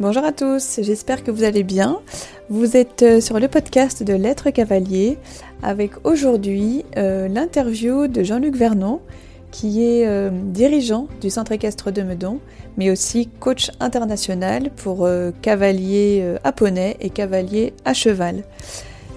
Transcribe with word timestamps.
Bonjour 0.00 0.24
à 0.24 0.32
tous, 0.32 0.80
j'espère 0.82 1.22
que 1.22 1.30
vous 1.30 1.44
allez 1.44 1.62
bien. 1.62 2.00
Vous 2.48 2.74
êtes 2.74 3.02
euh, 3.02 3.20
sur 3.20 3.38
le 3.38 3.48
podcast 3.48 4.02
de 4.02 4.14
Lettres 4.14 4.48
Cavalier 4.48 5.18
avec 5.62 5.90
aujourd'hui 6.04 6.86
euh, 6.96 7.28
l'interview 7.28 8.06
de 8.06 8.22
Jean-Luc 8.22 8.56
Vernon 8.56 9.02
qui 9.50 9.84
est 9.84 10.06
euh, 10.06 10.30
dirigeant 10.32 11.06
du 11.20 11.28
Centre 11.28 11.52
équestre 11.52 11.90
de 11.90 12.00
Meudon 12.00 12.40
mais 12.78 12.90
aussi 12.90 13.28
coach 13.40 13.72
international 13.78 14.70
pour 14.70 15.06
cavaliers 15.42 16.24
à 16.44 16.52
poney 16.52 16.96
et 17.00 17.10
cavaliers 17.10 17.74
à 17.84 17.92
cheval. 17.92 18.44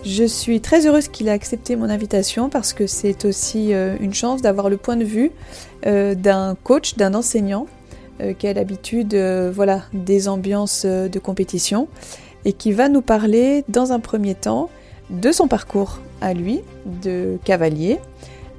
Je 0.04 0.26
suis 0.26 0.60
très 0.60 0.86
heureuse 0.86 1.08
qu'il 1.08 1.30
ait 1.30 1.32
accepté 1.32 1.78
mon 1.78 1.90
invitation 1.90 2.50
parce 2.50 2.74
que 2.74 2.88
c'est 2.88 3.24
aussi 3.24 3.72
une 3.72 4.14
chance 4.14 4.42
d'avoir 4.42 4.70
le 4.70 4.76
point 4.76 4.98
de 4.98 5.06
vue 5.06 5.32
d'un 5.86 6.58
coach, 6.62 6.96
d'un 6.98 7.14
enseignant 7.14 7.68
euh, 7.68 7.83
qui 8.32 8.48
a 8.48 8.54
l'habitude 8.54 9.14
euh, 9.14 9.52
voilà, 9.54 9.82
des 9.94 10.30
ambiances 10.30 10.84
euh, 10.86 11.10
de 11.10 11.20
compétition 11.20 11.88
et 12.46 12.54
qui 12.54 12.72
va 12.72 12.88
nous 12.90 13.02
parler 13.02 13.64
dans 13.68 13.92
un 13.92 14.00
premier 14.00 14.36
temps 14.36 14.70
de 15.10 15.32
son 15.32 15.48
parcours 15.48 16.00
à 16.22 16.34
lui, 16.34 16.62
de 17.04 17.38
cavalier, 17.44 18.00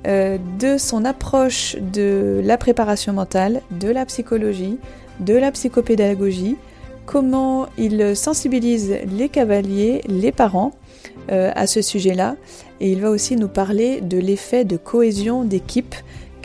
de 0.05 0.77
son 0.77 1.05
approche 1.07 1.77
de 1.77 2.43
la 2.45 2.59
préparation 2.59 3.15
mentale, 3.15 3.63
de 3.71 3.89
la 3.89 4.05
psychologie, 4.05 4.79
de 5.21 5.35
la 5.35 5.51
psychopédagogie, 5.51 6.57
comment 7.07 7.67
il 7.79 8.15
sensibilise 8.15 8.97
les 9.11 9.31
cavaliers, 9.31 10.03
les 10.07 10.33
parents 10.33 10.73
à 11.31 11.67
ce 11.67 11.81
sujet-là, 11.81 12.37
et 12.81 12.93
il 12.93 13.01
va 13.01 13.11
aussi 13.11 13.37
nous 13.37 13.49
parler 13.49 14.03
de 14.03 14.19
l'effet 14.19 14.65
de 14.65 14.77
cohésion 14.77 15.45
d'équipe 15.45 15.95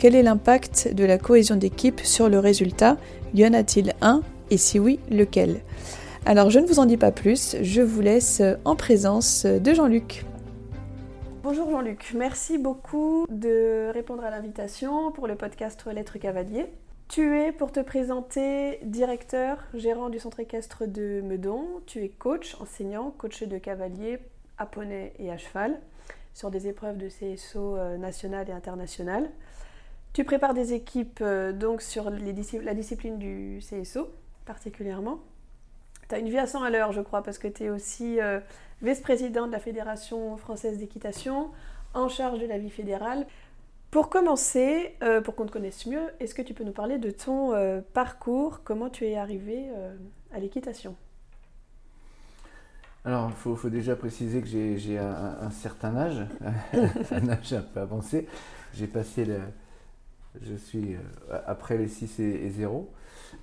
quel 0.00 0.14
est 0.14 0.22
l'impact 0.22 0.94
de 0.94 1.04
la 1.04 1.18
cohésion 1.18 1.56
d'équipe 1.56 2.00
sur 2.00 2.30
le 2.30 2.38
résultat? 2.38 2.96
Y 3.34 3.44
en 3.44 3.52
a-t-il 3.52 3.92
un? 4.00 4.22
Et 4.50 4.56
si 4.56 4.78
oui, 4.78 4.98
lequel? 5.10 5.60
Alors 6.24 6.48
je 6.48 6.58
ne 6.58 6.66
vous 6.66 6.78
en 6.78 6.86
dis 6.86 6.96
pas 6.96 7.12
plus, 7.12 7.54
je 7.60 7.82
vous 7.82 8.00
laisse 8.00 8.40
en 8.64 8.76
présence 8.76 9.44
de 9.44 9.74
Jean-Luc. 9.74 10.24
Bonjour 11.42 11.70
Jean-Luc, 11.70 12.14
merci 12.16 12.56
beaucoup 12.56 13.26
de 13.28 13.90
répondre 13.92 14.24
à 14.24 14.30
l'invitation 14.30 15.12
pour 15.12 15.26
le 15.26 15.34
podcast 15.34 15.84
Lettres 15.92 16.18
Cavalier. 16.18 16.64
Tu 17.08 17.36
es, 17.36 17.52
pour 17.52 17.70
te 17.70 17.80
présenter, 17.80 18.78
directeur, 18.82 19.58
gérant 19.74 20.08
du 20.08 20.18
centre 20.18 20.40
équestre 20.40 20.86
de 20.86 21.20
Meudon. 21.20 21.62
Tu 21.84 22.02
es 22.02 22.08
coach, 22.08 22.56
enseignant, 22.58 23.12
coach 23.18 23.42
de 23.42 23.58
cavalier 23.58 24.18
à 24.56 24.64
poney 24.64 25.12
et 25.18 25.30
à 25.30 25.36
cheval 25.36 25.78
sur 26.32 26.50
des 26.50 26.68
épreuves 26.68 26.96
de 26.96 27.08
CSO 27.08 27.76
euh, 27.76 27.98
nationales 27.98 28.48
et 28.48 28.52
internationales. 28.52 29.28
Tu 30.12 30.24
prépares 30.24 30.54
des 30.54 30.72
équipes 30.72 31.20
euh, 31.22 31.52
donc 31.52 31.82
sur 31.82 32.10
la 32.10 32.74
discipline 32.74 33.18
du 33.18 33.60
CSO 33.60 34.10
particulièrement. 34.44 35.20
Tu 36.08 36.14
as 36.16 36.18
une 36.18 36.28
vie 36.28 36.38
à 36.38 36.46
100 36.46 36.64
à 36.64 36.70
l'heure, 36.70 36.92
je 36.92 37.00
crois, 37.00 37.22
parce 37.22 37.38
que 37.38 37.46
tu 37.46 37.64
es 37.64 37.70
aussi 37.70 38.20
euh, 38.20 38.40
vice-président 38.82 39.46
de 39.46 39.52
la 39.52 39.60
Fédération 39.60 40.36
française 40.36 40.78
d'équitation, 40.78 41.50
en 41.94 42.08
charge 42.08 42.40
de 42.40 42.46
la 42.46 42.58
vie 42.58 42.70
fédérale. 42.70 43.26
Pour 43.92 44.08
commencer, 44.08 44.96
euh, 45.02 45.20
pour 45.20 45.36
qu'on 45.36 45.46
te 45.46 45.52
connaisse 45.52 45.86
mieux, 45.86 46.02
est-ce 46.18 46.34
que 46.34 46.42
tu 46.42 46.54
peux 46.54 46.64
nous 46.64 46.72
parler 46.72 46.98
de 46.98 47.10
ton 47.10 47.52
parcours, 47.92 48.62
comment 48.64 48.90
tu 48.90 49.06
es 49.06 49.16
arrivé 49.16 49.68
à 50.32 50.40
l'équitation? 50.40 50.96
Alors, 53.04 53.30
il 53.30 53.56
faut, 53.56 53.70
déjà 53.70 53.94
préciser 53.94 54.40
que 54.40 54.48
j'ai 54.48 54.98
un, 54.98 55.50
certain 55.50 55.96
âge, 55.96 56.26
un 57.12 57.28
âge 57.28 57.52
un 57.52 57.62
peu 57.62 57.80
avancé. 57.80 58.26
J'ai 58.74 58.86
passé 58.86 59.24
le, 59.24 59.40
je 60.42 60.54
suis 60.54 60.94
euh, 60.94 61.38
après 61.46 61.76
les 61.76 61.88
6 61.88 62.20
et, 62.20 62.50
0. 62.50 62.88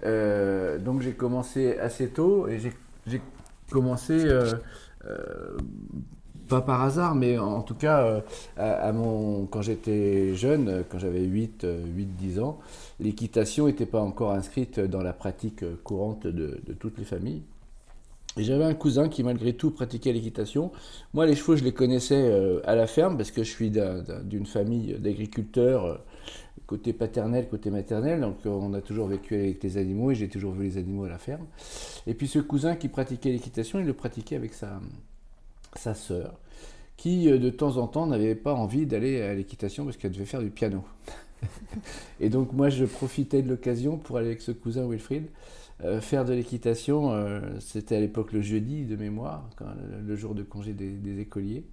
Euh, 0.04 0.78
donc 0.80 1.02
j'ai 1.02 1.14
commencé 1.14 1.78
assez 1.78 2.10
tôt 2.10 2.48
et 2.48 2.60
j'ai 2.60 3.22
commencé, 3.70 4.18
euh, 4.24 4.54
pas 6.48 6.62
par 6.62 6.82
hasard, 6.84 7.16
mais 7.16 7.38
en, 7.38 7.62
tout 7.62 7.76
cas, 7.76 8.24
à, 8.58 8.92
mon, 8.94 9.46
quand 9.48 9.62
j'étais 9.62 10.34
jeune, 10.34 10.86
quand 10.90 11.00
j'avais 11.00 11.24
8, 11.24 11.68
8, 11.96 12.06
10 12.06 12.40
ans, 12.40 12.60
l'équitation 13.02 13.68
n'était 13.68 13.86
pas 13.86 14.00
encore 14.00 14.32
inscrite 14.32 14.80
dans 14.80 15.02
la 15.02 15.12
pratique 15.12 15.66
courante 15.84 16.26
de, 16.26 16.62
de 16.66 16.74
toutes 16.74 16.98
les 16.98 17.04
familles. 17.04 17.44
Et 18.38 18.44
j'avais 18.44 18.64
un 18.64 18.76
cousin 18.76 19.10
qui 19.10 19.24
malgré 19.24 19.54
tout 19.54 19.72
pratiquait 19.72 20.14
l'équitation. 20.14 20.72
Moi 21.14 21.26
les 21.26 21.36
chevaux 21.36 21.58
je 21.58 21.64
les 21.64 21.74
connaissais 21.74 22.62
à 22.66 22.76
la 22.76 22.88
ferme 22.88 23.18
parce 23.18 23.32
que 23.32 23.44
je 23.44 23.50
suis 23.50 23.72
d'une 23.72 24.46
famille 24.46 24.94
d'agriculteurs 25.00 26.00
côté 26.68 26.94
paternel, 26.94 27.48
côté 27.48 27.72
maternel. 27.72 28.22
Donc 28.22 28.38
on 28.46 28.74
a 28.74 28.82
toujours 28.82 29.08
vécu 29.08 29.36
avec 29.36 29.64
les 29.64 29.78
animaux 29.78 30.12
et 30.12 30.16
j'ai 30.16 30.28
toujours 30.28 30.54
vu 30.54 30.66
les 30.66 30.78
animaux 30.78 31.06
à 31.06 31.10
la 31.10 31.18
ferme. 31.18 31.46
Et 32.06 32.14
puis 32.14 32.28
ce 32.28 32.40
cousin 32.40 32.76
qui 32.76 32.90
pratiquait 32.90 33.32
l'équitation, 33.32 33.80
il 33.80 33.86
le 33.86 33.94
pratiquait 33.94 34.36
avec 34.36 34.54
sa, 34.54 34.80
sa 35.76 35.96
sœur, 35.96 36.38
qui 36.98 37.32
euh, 37.32 37.40
de 37.40 37.50
temps 37.50 37.78
en 37.78 37.88
temps 37.88 38.06
n'avait 38.06 38.36
pas 38.36 38.54
envie 38.54 38.86
d'aller 38.86 39.22
à 39.22 39.34
l'équitation 39.34 39.86
parce 39.86 39.98
qu'elle 39.98 40.12
devait 40.12 40.26
faire 40.26 40.42
du 40.42 40.52
piano. 40.52 40.84
et 42.20 42.30
donc 42.30 42.54
moi 42.54 42.70
je 42.70 42.86
profitais 42.86 43.42
de 43.42 43.50
l'occasion 43.50 43.98
pour 43.98 44.18
aller 44.18 44.28
avec 44.28 44.42
ce 44.42 44.52
cousin 44.52 44.88
Wilfried 44.88 45.28
euh, 45.84 46.02
faire 46.02 46.26
de 46.26 46.34
l'équitation. 46.34 47.12
Euh, 47.12 47.40
c'était 47.60 47.96
à 47.96 48.00
l'époque 48.00 48.34
le 48.34 48.42
jeudi 48.42 48.86
de 48.86 48.96
mémoire, 48.96 49.48
le 50.06 50.16
jour 50.16 50.36
de 50.36 50.44
congé 50.44 50.74
des 50.74 51.20
écoliers 51.20 51.64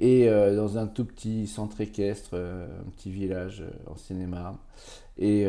et 0.00 0.28
euh, 0.28 0.56
dans 0.56 0.78
un 0.78 0.86
tout 0.86 1.04
petit 1.04 1.46
centre 1.46 1.80
équestre, 1.80 2.30
euh, 2.34 2.66
un 2.80 2.90
petit 2.90 3.10
village 3.10 3.62
euh, 3.62 3.90
en 3.90 3.96
Seine-et-Marne. 3.96 4.58
Et, 5.18 5.46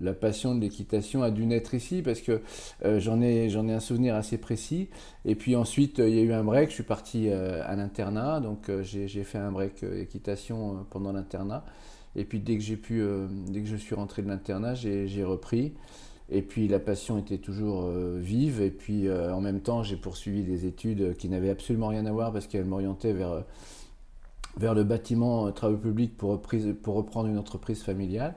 la 0.00 0.12
passion 0.12 0.56
de 0.56 0.60
l'équitation 0.60 1.22
a 1.22 1.30
dû 1.30 1.46
naître 1.46 1.72
ici 1.72 2.02
parce 2.02 2.20
que 2.20 2.42
j'en 2.82 3.22
ai, 3.22 3.46
ai 3.46 3.72
un 3.72 3.80
souvenir 3.80 4.16
assez 4.16 4.38
précis. 4.38 4.88
Et 5.24 5.36
puis 5.36 5.54
ensuite, 5.54 5.98
il 5.98 6.10
y 6.10 6.18
a 6.18 6.22
eu 6.22 6.32
un 6.32 6.42
break, 6.42 6.70
je 6.70 6.74
suis 6.74 6.82
parti 6.82 7.30
à 7.30 7.74
l'internat, 7.76 8.40
donc 8.40 8.70
j'ai 8.82 9.22
fait 9.22 9.38
un 9.38 9.52
break 9.52 9.84
équitation 9.84 10.84
pendant 10.90 11.12
l'internat. 11.12 11.64
Et 12.16 12.24
puis 12.24 12.40
dès 12.40 12.56
que 12.56 12.62
j'ai 12.62 12.76
pu, 12.76 13.04
dès 13.46 13.60
que 13.60 13.68
je 13.68 13.76
suis 13.76 13.94
rentré 13.94 14.22
de 14.22 14.28
l'internat, 14.28 14.74
j'ai 14.74 15.24
repris. 15.24 15.74
Et 16.30 16.42
puis 16.42 16.68
la 16.68 16.78
passion 16.78 17.18
était 17.18 17.38
toujours 17.38 17.84
euh, 17.84 18.18
vive. 18.18 18.62
Et 18.62 18.70
puis 18.70 19.08
euh, 19.08 19.34
en 19.34 19.40
même 19.40 19.60
temps, 19.60 19.82
j'ai 19.82 19.96
poursuivi 19.96 20.42
des 20.42 20.66
études 20.66 21.16
qui 21.16 21.28
n'avaient 21.28 21.50
absolument 21.50 21.88
rien 21.88 22.06
à 22.06 22.12
voir 22.12 22.32
parce 22.32 22.46
qu'elles 22.46 22.64
m'orientaient 22.64 23.12
vers, 23.12 23.32
euh, 23.32 23.40
vers 24.56 24.74
le 24.74 24.84
bâtiment 24.84 25.50
travaux 25.52 25.76
publics 25.76 26.16
pour, 26.16 26.30
reprendre 26.32 27.28
une 27.28 27.38
entreprise 27.38 27.82
familiale. 27.82 28.34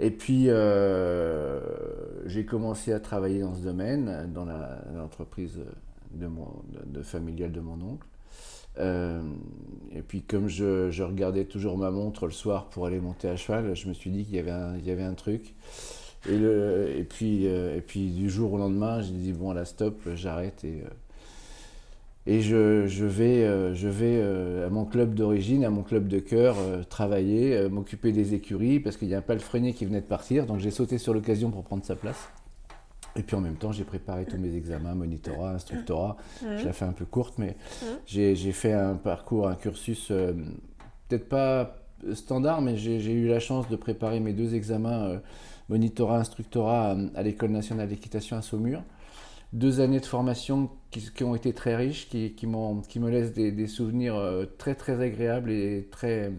Et 0.00 0.10
puis 0.12 0.48
j'ai 2.26 2.44
commencé 2.44 2.92
à 2.92 3.00
travailler 3.00 3.40
dans 3.40 3.54
ce 3.54 3.62
domaine, 3.62 4.30
dans 4.32 4.44
l'entreprise 4.94 5.58
familiale 7.02 7.50
de 7.50 7.60
mon 7.60 7.80
oncle. 7.82 8.06
et 9.92 10.02
puis 10.02 10.22
comme 10.22 10.46
je, 10.46 11.02
regardais 11.02 11.46
toujours 11.46 11.76
ma 11.78 11.90
montre 11.90 12.26
le 12.26 12.32
soir 12.32 12.66
pour 12.66 12.86
aller 12.86 13.00
monter 13.00 13.28
à 13.28 13.34
cheval, 13.34 13.74
je 13.74 13.88
me 13.88 13.92
suis 13.92 14.10
dit 14.10 14.24
qu'il 14.24 14.36
y 14.36 14.38
avait 14.90 15.02
un 15.02 15.14
truc. 15.14 15.56
Et, 16.26 16.36
le, 16.36 16.92
et, 16.96 17.04
puis, 17.04 17.46
euh, 17.46 17.76
et 17.76 17.80
puis 17.80 18.10
du 18.10 18.28
jour 18.28 18.52
au 18.52 18.58
lendemain, 18.58 19.00
j'ai 19.00 19.12
dit 19.12 19.32
bon, 19.32 19.52
là, 19.52 19.64
stop, 19.64 20.00
j'arrête 20.14 20.64
et, 20.64 20.82
euh, 20.84 20.90
et 22.26 22.40
je, 22.40 22.86
je 22.86 23.06
vais, 23.06 23.44
euh, 23.44 23.74
je 23.74 23.88
vais 23.88 24.20
à 24.64 24.68
mon 24.68 24.84
club 24.84 25.14
d'origine, 25.14 25.64
à 25.64 25.70
mon 25.70 25.82
club 25.82 26.08
de 26.08 26.18
cœur, 26.18 26.56
travailler, 26.90 27.68
m'occuper 27.70 28.12
des 28.12 28.34
écuries 28.34 28.80
parce 28.80 28.96
qu'il 28.96 29.08
y 29.08 29.14
a 29.14 29.18
un 29.18 29.22
palefrenier 29.22 29.72
qui 29.72 29.86
venait 29.86 30.00
de 30.00 30.06
partir, 30.06 30.44
donc 30.44 30.58
j'ai 30.58 30.70
sauté 30.70 30.98
sur 30.98 31.14
l'occasion 31.14 31.50
pour 31.50 31.62
prendre 31.62 31.84
sa 31.84 31.96
place. 31.96 32.28
Et 33.16 33.22
puis 33.22 33.34
en 33.34 33.40
même 33.40 33.56
temps, 33.56 33.72
j'ai 33.72 33.84
préparé 33.84 34.26
tous 34.26 34.36
mes 34.36 34.54
examens, 34.54 34.94
monitorat, 34.94 35.52
instructorat. 35.52 36.16
Je 36.42 36.64
la 36.64 36.72
fais 36.72 36.84
un 36.84 36.92
peu 36.92 37.04
courte, 37.04 37.38
mais 37.38 37.56
j'ai 38.06 38.52
fait 38.52 38.74
un 38.74 38.96
parcours, 38.96 39.48
un 39.48 39.54
cursus 39.54 40.12
peut-être 41.08 41.28
pas 41.28 41.76
standard, 42.14 42.60
mais 42.60 42.76
j'ai 42.76 43.12
eu 43.12 43.28
la 43.28 43.40
chance 43.40 43.68
de 43.68 43.76
préparer 43.76 44.20
mes 44.20 44.32
deux 44.32 44.54
examens 44.54 45.20
monitorat, 45.68 46.18
instructorat 46.18 46.94
euh, 46.94 47.08
à, 47.14 47.22
l'École 47.22 47.50
nationale 47.50 47.88
d'équitation 47.88 48.36
à 48.36 48.42
Saumur. 48.42 48.82
Deux 49.52 49.80
années 49.80 50.00
de 50.00 50.06
formation 50.06 50.70
qui, 50.90 51.24
ont 51.24 51.34
été 51.34 51.54
très 51.54 51.74
riches, 51.74 52.08
qui, 52.08 52.34
qui, 52.34 52.46
qui 52.88 53.00
me 53.00 53.10
laissent 53.10 53.32
des, 53.32 53.66
souvenirs 53.66 54.14
euh, 54.14 54.44
très 54.58 54.74
très 54.74 55.00
agréables 55.02 55.50
et 55.50 55.88
très, 55.90 56.32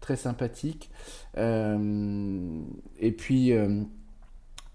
très 0.00 0.14
sympathiques. 0.14 0.90
Euh, 1.38 2.60
et 3.00 3.10
puis, 3.10 3.52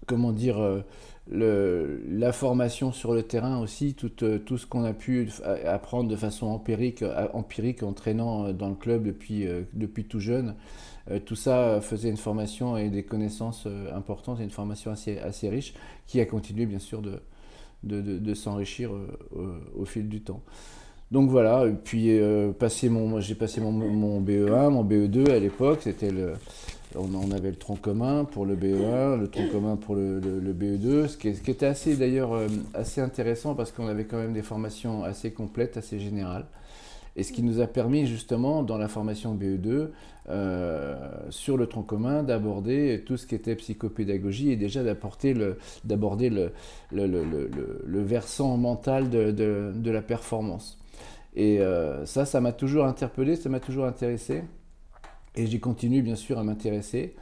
comment 0.06 0.32
dire, 0.32 0.84
la 1.30 2.32
formation 2.32 2.92
sur 2.92 3.12
le 3.12 3.22
terrain 3.22 3.60
aussi, 3.60 3.94
tout, 3.94 4.08
tout 4.08 4.58
ce 4.58 4.66
qu'on 4.66 4.84
a 4.84 4.92
pu 4.92 5.28
apprendre 5.66 6.08
de 6.08 6.16
façon 6.16 6.46
empirique, 6.46 7.04
empirique 7.32 7.82
en 7.82 7.92
traînant 7.92 8.52
dans 8.52 8.68
le 8.68 8.74
club 8.74 9.04
depuis, 9.04 9.46
depuis 9.74 10.04
tout 10.04 10.20
jeune. 10.20 10.54
Euh, 11.10 11.18
tout 11.24 11.36
ça 11.36 11.80
faisait 11.80 12.10
une 12.10 12.16
formation 12.16 12.76
et 12.76 12.90
des 12.90 13.02
connaissances 13.02 13.64
euh, 13.66 13.94
importantes 13.96 14.40
et 14.40 14.44
une 14.44 14.50
formation 14.50 14.90
assez, 14.90 15.18
assez 15.18 15.48
riche 15.48 15.74
qui 16.06 16.20
a 16.20 16.26
continué 16.26 16.66
bien 16.66 16.78
sûr 16.78 17.00
de, 17.00 17.20
de, 17.82 18.34
s'enrichir 18.34 18.90
euh, 18.92 19.58
au, 19.76 19.84
fil 19.84 20.08
du 20.08 20.20
temps. 20.20 20.42
Donc 21.10 21.30
voilà, 21.30 21.66
et 21.66 21.72
puis 21.72 22.20
mon, 22.90 23.20
j'ai 23.20 23.34
passé 23.34 23.62
mon, 23.62 23.72
mon, 23.72 24.20
BE1, 24.20 24.68
mon 24.68 24.84
BE2 24.84 25.30
à 25.30 25.38
l'époque, 25.38 25.80
c'était 25.82 26.10
le, 26.10 26.34
on, 26.96 27.30
avait 27.32 27.50
le 27.50 27.56
tronc 27.56 27.76
commun 27.76 28.24
pour 28.24 28.46
le 28.46 28.56
BE1, 28.56 29.18
le 29.18 29.28
tronc 29.28 29.48
commun 29.52 29.76
pour 29.76 29.94
le, 29.94 30.20
BE2, 30.20 31.08
ce 31.08 31.16
qui, 31.16 31.28
était 31.28 31.66
assez 31.66 31.96
d'ailleurs 31.96 32.32
euh, 32.32 32.48
assez 32.74 33.00
intéressant 33.00 33.54
parce 33.54 33.72
qu'on 33.72 33.88
avait 33.88 34.04
quand 34.04 34.16
même 34.16 34.32
des 34.32 34.42
formations 34.42 35.04
assez 35.04 35.32
complètes, 35.32 35.76
assez 35.76 35.98
générales. 35.98 36.46
Et 37.16 37.24
ce 37.24 37.32
qui 37.32 37.42
nous 37.42 37.60
a 37.60 37.66
permis 37.66 38.06
justement 38.06 38.62
dans 38.62 38.78
la 38.78 38.86
formation 38.86 39.34
BE2 39.34 39.88
euh, 40.30 40.94
sur 41.30 41.56
le 41.56 41.66
tronc 41.66 41.82
commun 41.82 42.22
d'aborder 42.22 43.02
tout 43.04 43.16
ce 43.16 43.26
qui 43.26 43.34
était 43.34 43.56
psychopédagogie 43.56 44.52
et 44.52 44.56
déjà 44.56 44.82
d'aborder 44.84 45.34
le, 45.34 46.52
le, 46.92 48.02
versant 48.02 48.56
mental 48.56 49.10
de, 49.10 49.90
la 49.90 50.02
performance. 50.02 50.78
Et 51.34 51.60
euh, 51.60 52.06
ça, 52.06 52.24
ça 52.24 52.40
m'a 52.40 52.52
toujours 52.52 52.84
interpellé, 52.84 53.36
ça 53.36 53.48
m'a 53.48 53.60
toujours 53.60 53.86
intéressé. 53.86 54.44
Et 55.38 55.46
j'ai 55.46 55.60
continué 55.60 56.02
bien 56.02 56.16
sûr 56.16 56.38
à 56.38 56.42
m'intéresser. 56.42 57.14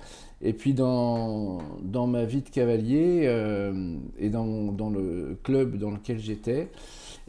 Et 0.43 0.53
puis 0.53 0.75
dans, 0.75 1.59
dans 1.83 2.07
ma 2.07 2.25
vie 2.25 2.43
de 2.43 2.49
cavalier 2.49 3.23
euh, 3.25 3.97
et 4.19 4.29
dans, 4.29 4.73
dans, 4.73 4.91
le 4.91 5.39
club 5.43 5.77
dans 5.77 5.91
lequel 5.91 6.19
j'étais, 6.19 6.69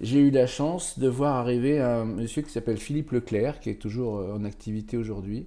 j'ai 0.02 0.20
eu 0.20 0.30
la 0.30 0.48
chance 0.48 1.00
de 1.00 1.08
voir 1.08 1.36
arriver 1.36 1.80
un 1.80 2.06
monsieur 2.06 2.42
qui 2.42 2.52
s'appelle 2.52 2.78
Philippe 2.78 3.12
Leclerc, 3.12 3.60
qui 3.60 3.70
est 3.70 3.76
toujours 3.82 4.18
euh, 4.18 4.36
en 4.36 4.46
activité 4.46 4.98
aujourd'hui, 4.98 5.46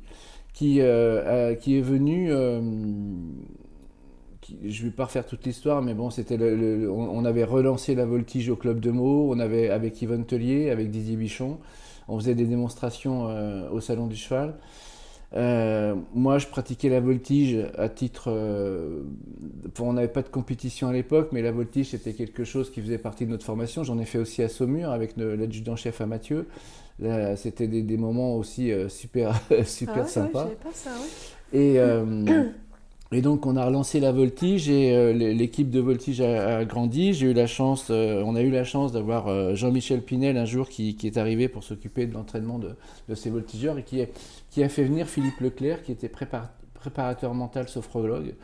qui, 0.53 0.81
euh, 0.81 1.55
qui 1.55 1.77
est 1.77 1.83
venu 1.83 2.31
je 4.65 4.83
ne 4.83 4.89
vais 4.89 4.95
pas 4.95 5.05
refaire 5.05 5.27
toute 5.27 5.47
l'histoire, 5.47 5.81
mais 5.81 5.95
bon, 5.95 6.11
c'était 6.11 6.37
on, 6.89 7.25
avait 7.25 7.45
relancé 7.45 7.95
la 7.95 8.05
voltige 8.05 8.49
au 8.49 8.57
club 8.57 8.81
de 8.81 8.91
Meaux, 8.91 9.31
on 9.31 9.39
avait 9.39 9.71
avec 9.71 10.03
Yvonne 10.03 10.25
Tellier, 10.25 10.71
avec 10.71 10.91
Didier 10.91 11.15
Bichon, 11.15 11.59
on 12.09 12.19
faisait 12.19 12.35
des 12.35 12.47
démonstrations 12.47 13.29
au 13.71 13.81
salon 13.81 14.09
du 14.09 14.17
cheval. 14.17 14.57
Euh, 15.35 15.95
moi, 16.13 16.39
je 16.39 16.47
pratiquais 16.47 16.89
la 16.89 17.01
voltige 17.01 17.57
à 17.79 17.89
titre. 17.89 18.25
Euh, 18.29 19.03
on 19.79 19.93
n'avait 19.93 20.09
pas 20.09 20.23
de 20.23 20.29
compétition 20.29 20.89
à 20.89 20.93
l'époque, 20.93 21.29
mais 21.33 21.43
la 21.43 21.53
voltige 21.53 21.91
c'était 21.91 22.15
quelque 22.15 22.45
chose 22.45 22.71
qui 22.71 22.81
faisait 22.81 22.99
partie 22.99 23.27
de 23.27 23.31
notre 23.31 23.45
formation. 23.45 23.85
J'en 23.85 23.99
ai 23.99 24.05
fait 24.05 24.19
aussi 24.19 24.43
à 24.43 24.49
Saumur 24.49 24.91
avec 24.91 25.17
l'adjudant-chef 25.17 26.01
à 26.01 26.07
Mathieu. 26.07 26.49
C'était 27.37 27.69
des, 27.69 27.97
moments 27.97 28.37
aussi 28.37 28.73
euh, 28.73 28.89
super, 28.89 29.41
super 29.65 30.05
ah 30.05 30.07
sympas. 30.07 30.47
pas 30.63 30.71
ça, 30.73 30.91
Et. 31.53 31.79
Et 33.13 33.23
donc 33.23 33.45
on 33.45 33.57
a 33.57 33.65
relancé 33.65 33.99
la 33.99 34.13
voltige 34.13 34.69
et 34.69 35.13
l'équipe 35.13 35.69
de 35.69 35.81
voltige 35.81 36.21
a, 36.21 36.65
grandi. 36.65 37.13
J'ai 37.13 37.31
eu 37.31 37.33
la 37.33 37.49
chance, 37.49 37.91
on 37.91 38.37
a 38.37 38.41
eu 38.41 38.51
la 38.51 38.63
chance 38.63 38.93
d'avoir 38.93 39.57
Jean-Michel 39.57 40.03
Pinel 40.03 40.37
un 40.37 40.45
jour 40.45 40.69
qui, 40.69 40.97
est 41.03 41.17
arrivé 41.17 41.49
pour 41.49 41.65
s'occuper 41.65 42.07
de 42.07 42.15
l'entraînement 42.15 42.61
de, 42.61 42.77
de, 43.09 43.15
ces 43.17 43.31
voltigeurs 43.31 43.79
et 43.79 43.83
qui 43.83 44.63
a 44.63 44.69
fait 44.69 44.85
venir 44.85 45.09
Philippe 45.09 45.41
Leclerc, 45.41 45.83
qui 45.83 45.91
était 45.91 46.09
préparateur 46.09 47.35
mental 47.35 47.69
sophrologue. 47.69 48.35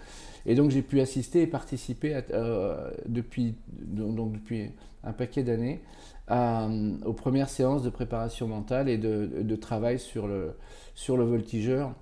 Et 0.46 0.54
donc 0.54 0.70
j'ai 0.70 0.82
pu 0.82 1.00
assister 1.00 1.42
et 1.42 1.46
participer 1.46 2.20
euh, 2.30 2.90
depuis, 3.06 3.56
donc, 3.68 4.32
depuis 4.32 4.70
un 5.02 5.12
paquet 5.12 5.42
d'années 5.42 5.82
aux 6.28 7.12
premières 7.12 7.48
séances 7.48 7.82
de 7.82 7.90
préparation 7.90 8.48
mentale 8.48 8.88
et 8.88 8.98
de, 8.98 9.56
travail 9.56 9.98
sur 9.98 10.26
le, 10.26 10.56
sur 10.94 11.16
le 11.16 11.24
voltigeur, 11.24 11.94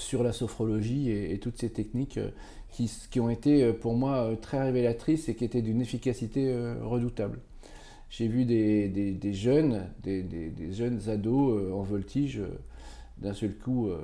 sur 0.00 0.22
la 0.22 0.32
sophrologie 0.32 1.10
et, 1.10 1.38
toutes 1.38 1.58
ces 1.58 1.70
techniques 1.70 2.18
euh, 2.18 2.30
qui, 2.70 2.90
qui, 3.10 3.20
ont 3.20 3.30
été 3.30 3.62
euh, 3.62 3.72
pour 3.72 3.94
moi 3.94 4.30
très 4.40 4.62
révélatrices 4.62 5.28
et 5.28 5.34
qui 5.34 5.44
étaient 5.44 5.62
d'une 5.62 5.80
efficacité 5.80 6.54
redoutable. 6.82 7.40
J'ai 8.08 8.26
vu 8.26 8.44
des, 8.44 8.88
des, 8.88 9.32
jeunes, 9.32 9.86
des, 10.02 10.22
des, 10.22 10.72
jeunes 10.72 11.08
ados 11.08 11.72
en 11.72 11.82
voltige 11.82 12.42
d'un 13.20 13.34
seul 13.34 13.54
coup 13.54 13.88
euh, 13.88 13.98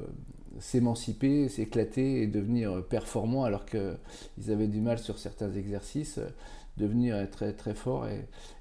s'émanciper, 0.61 1.49
s'éclater 1.49 2.23
et 2.23 2.27
devenir 2.27 2.85
performant 2.85 3.45
alors 3.45 3.65
qu'ils 3.67 4.51
avaient 4.51 4.69
du 4.69 4.81
mal 4.81 4.99
sur 4.99 5.19
certains 5.19 5.53
exercices, 5.53 6.19
euh, 6.19 6.29
devenir 6.77 7.29
très 7.31 7.53
très 7.53 7.75
fort 7.75 8.07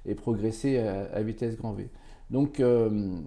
et, 0.05 0.15
progresser 0.15 0.77
à, 0.77 1.21
vitesse 1.21 1.57
grand 1.57 1.73
V. 1.73 1.89
Donc 2.31 2.59
euh, 2.59 3.19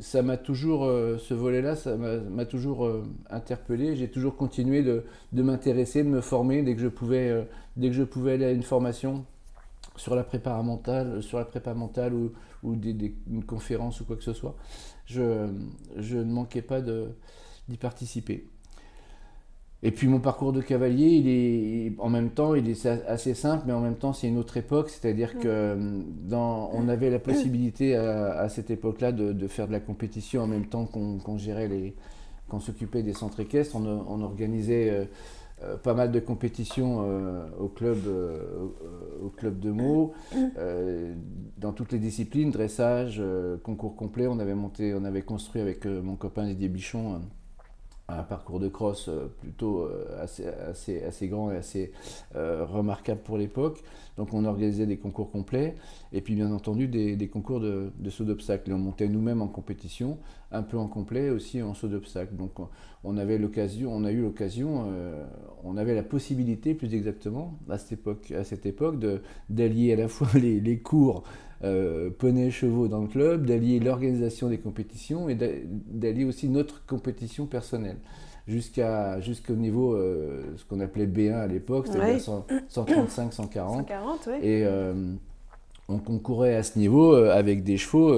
ça 0.00 0.22
m'a 0.22 0.36
toujours, 0.36 0.84
ce 1.18 1.34
volet-là, 1.34 1.76
ça 1.76 1.96
m'a 1.96 2.44
toujours 2.44 2.88
interpellé. 3.28 3.96
J'ai 3.96 4.08
toujours 4.08 4.36
continué 4.36 4.82
de, 4.82 5.04
m'intéresser, 5.42 6.04
de 6.04 6.08
me 6.08 6.20
former 6.20 6.62
dès 6.62 6.74
que 6.74 6.80
je 6.80 6.88
pouvais, 6.88 7.46
dès 7.76 7.88
que 7.88 7.94
je 7.94 8.02
pouvais 8.02 8.32
aller 8.32 8.44
à 8.44 8.52
une 8.52 8.62
formation 8.62 9.24
sur 9.96 10.14
la 10.14 10.22
prépa 10.22 10.60
mentale, 10.62 11.22
sur 11.22 11.38
la 11.38 11.44
prépa 11.44 11.74
mentale 11.74 12.14
ou, 12.14 12.32
ou 12.62 12.74
une 12.74 13.44
conférence 13.44 14.00
ou 14.00 14.04
quoi 14.04 14.16
que 14.16 14.24
ce 14.24 14.32
soit 14.32 14.54
je, 15.10 15.48
je 15.96 16.18
ne 16.18 16.32
manquais 16.32 16.62
pas 16.62 16.80
d'y 16.80 17.76
participer. 17.76 18.46
Et 19.82 19.92
puis 19.92 20.08
mon 20.08 20.20
parcours 20.20 20.52
de 20.52 20.60
cavalier, 20.60 21.08
il 21.08 21.28
est 21.28 21.92
en 21.98 22.10
même 22.10 22.30
temps, 22.30 22.54
il 22.54 22.68
est 22.68 22.86
assez 22.86 23.32
simple, 23.32 23.64
mais 23.66 23.72
en 23.72 23.80
même 23.80 23.96
temps 23.96 24.12
c'est 24.12 24.28
une 24.28 24.36
autre 24.36 24.58
époque, 24.58 24.90
c'est-à-dire 24.90 25.38
que 25.38 25.74
dans, 26.28 26.70
on 26.74 26.86
avait 26.88 27.08
la 27.08 27.18
possibilité 27.18 27.96
à, 27.96 28.46
cette 28.50 28.70
époque-là 28.70 29.12
de, 29.12 29.48
faire 29.48 29.68
de 29.68 29.72
la 29.72 29.80
compétition 29.80 30.42
en 30.42 30.46
même 30.46 30.66
temps 30.66 30.84
qu'on 30.84 31.38
gérait 31.38 31.68
les, 31.68 31.94
qu'on 32.48 32.60
s'occupait 32.60 33.02
des 33.02 33.14
centres 33.14 33.40
équestres, 33.40 33.74
on, 33.74 33.86
on 33.86 34.20
organisait 34.20 34.90
euh, 34.90 35.04
euh, 35.62 35.76
pas 35.76 35.92
mal 35.92 36.10
de 36.10 36.20
compétitions 36.20 37.04
euh, 37.04 37.46
au, 37.58 37.68
club, 37.68 37.98
euh, 38.06 38.68
au 39.22 39.28
club 39.28 39.60
de 39.60 39.70
Meaux, 39.70 40.14
dans 41.58 41.72
toutes 41.72 41.92
les 41.92 41.98
disciplines, 41.98 42.50
dressage, 42.50 43.22
concours 43.62 43.94
complet. 43.94 44.26
On 44.26 44.38
avait 44.38 44.54
monté, 44.54 44.94
on 44.94 45.04
avait 45.04 45.22
construit 45.22 45.60
avec 45.60 45.84
mon 45.84 46.16
copain 46.16 46.46
Didier 46.46 46.68
Bichon 46.68 47.20
un 48.18 48.22
parcours 48.22 48.60
de 48.60 48.68
cross 48.68 49.10
plutôt 49.40 49.88
assez, 50.20 50.46
assez, 50.46 51.02
assez 51.04 51.28
grand 51.28 51.50
et 51.52 51.56
assez 51.56 51.92
remarquable 52.34 53.20
pour 53.20 53.38
l'époque. 53.38 53.82
Donc 54.20 54.34
on 54.34 54.44
organisait 54.44 54.84
des 54.84 54.98
concours 54.98 55.30
complets 55.30 55.76
et 56.12 56.20
puis 56.20 56.34
bien 56.34 56.52
entendu 56.52 56.88
des, 56.88 57.28
concours 57.28 57.58
de, 57.58 57.90
saut 58.10 58.24
d'obstacle. 58.24 58.70
on 58.70 58.76
montait 58.76 59.08
nous-mêmes 59.08 59.40
en 59.40 59.48
compétition, 59.48 60.18
un 60.52 60.62
peu 60.62 60.76
en 60.76 60.88
complet 60.88 61.30
aussi 61.30 61.62
en 61.62 61.72
saut 61.72 61.88
d'obstacle. 61.88 62.36
Donc 62.36 62.52
on 63.02 63.16
avait 63.16 63.38
l'occasion, 63.38 63.90
on 63.94 64.04
a 64.04 64.12
eu 64.12 64.20
l'occasion, 64.20 64.88
euh, 64.88 65.24
on 65.64 65.78
avait 65.78 65.94
la 65.94 66.02
possibilité 66.02 66.74
plus 66.74 66.94
exactement 66.94 67.58
à 67.70 67.78
cette 67.78 67.92
époque, 67.92 68.30
à 68.32 68.44
cette 68.44 68.66
époque 68.66 69.02
d'allier 69.48 69.94
à 69.94 69.96
la 69.96 70.08
fois 70.08 70.28
les, 70.38 70.78
cours 70.80 71.22
euh, 71.64 72.10
poney 72.10 72.50
chevaux 72.50 72.88
dans 72.88 73.00
le 73.00 73.08
club, 73.08 73.46
d'allier 73.46 73.80
l'organisation 73.80 74.50
des 74.50 74.58
compétitions 74.58 75.30
et 75.30 75.34
d'allier 75.34 76.26
aussi 76.26 76.50
notre 76.50 76.84
compétition 76.84 77.46
personnelle 77.46 77.96
jusqu'à 78.46 79.20
jusqu'au 79.20 79.54
niveau 79.54 79.94
euh, 79.94 80.42
ce 80.56 80.64
qu'on 80.64 80.80
appelait 80.80 81.06
B1 81.06 81.34
à 81.34 81.46
l'époque, 81.46 81.86
c'est-à-dire 81.86 82.20
135, 82.68 83.32
140. 83.32 83.76
140 83.88 84.28
oui. 84.28 84.34
Et 84.42 84.64
euh, 84.64 85.14
on 85.88 85.98
concourait 85.98 86.54
à 86.54 86.62
ce 86.62 86.78
niveau 86.78 87.14
avec 87.14 87.64
des 87.64 87.76
chevaux, 87.76 88.12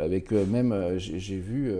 avec 0.00 0.32
même 0.32 0.98
j'ai 0.98 1.38
vu 1.38 1.72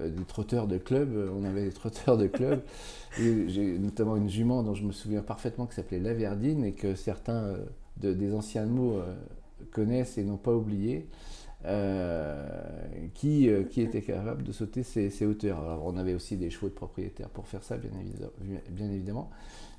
euh, 0.00 0.10
des 0.10 0.24
trotteurs 0.24 0.66
de 0.66 0.78
club. 0.78 1.14
Euh, 1.14 1.30
on 1.34 1.44
avait 1.44 1.64
des 1.64 1.72
trotteurs 1.72 2.16
de 2.16 2.26
club. 2.26 2.62
J'ai 3.18 3.78
notamment 3.78 4.16
une 4.16 4.28
jument 4.28 4.62
dont 4.62 4.74
je 4.74 4.84
me 4.84 4.92
souviens 4.92 5.22
parfaitement 5.22 5.64
qui 5.64 5.74
s'appelait 5.74 5.98
Laverdine 5.98 6.64
et 6.64 6.72
que 6.72 6.94
certains 6.94 7.56
euh, 8.02 8.14
des 8.14 8.34
anciens 8.34 8.66
mots 8.66 9.00
connaissent 9.70 10.18
et 10.18 10.22
n'ont 10.22 10.36
pas 10.36 10.52
oublié. 10.52 11.08
Qui, 13.14 13.48
qui 13.70 13.80
était 13.82 14.02
capable 14.02 14.42
de 14.42 14.52
sauter 14.52 14.82
ces, 14.82 15.26
hauteurs. 15.26 15.60
Alors 15.60 15.82
on 15.86 15.96
avait 15.96 16.14
aussi 16.14 16.36
des 16.36 16.50
chevaux 16.50 16.68
de 16.68 16.74
propriétaires 16.74 17.28
pour 17.28 17.46
faire 17.46 17.62
ça, 17.62 17.76
bien, 17.76 17.90
bien 18.70 18.90
évidemment. 18.90 19.30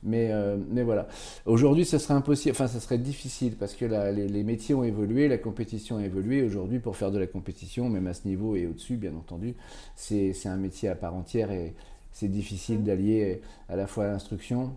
Mais, 0.03 0.31
euh, 0.31 0.57
mais 0.69 0.83
voilà. 0.83 1.07
Aujourd'hui, 1.45 1.85
ça 1.85 1.99
serait 1.99 2.13
impossible, 2.13 2.51
enfin, 2.51 2.67
ça 2.67 2.79
serait 2.79 2.97
difficile 2.97 3.55
parce 3.55 3.73
que 3.73 3.85
les, 3.85 4.43
métiers 4.43 4.75
ont 4.75 4.83
évolué, 4.83 5.27
la 5.27 5.37
compétition 5.37 5.97
a 5.97 6.03
évolué. 6.03 6.43
Aujourd'hui, 6.43 6.79
pour 6.79 6.95
faire 6.95 7.11
de 7.11 7.19
la 7.19 7.27
compétition, 7.27 7.89
même 7.89 8.07
à 8.07 8.13
ce 8.13 8.27
niveau 8.27 8.55
et 8.55 8.67
au-dessus, 8.67 8.97
bien 8.97 9.15
entendu, 9.15 9.55
c'est 9.95 10.33
un 10.45 10.57
métier 10.57 10.89
à 10.89 10.95
part 10.95 11.15
entière 11.15 11.51
et 11.51 11.73
c'est 12.11 12.27
difficile 12.27 12.83
d'allier 12.83 13.41
à 13.69 13.75
la 13.75 13.87
fois 13.87 14.07
l'instruction, 14.07 14.75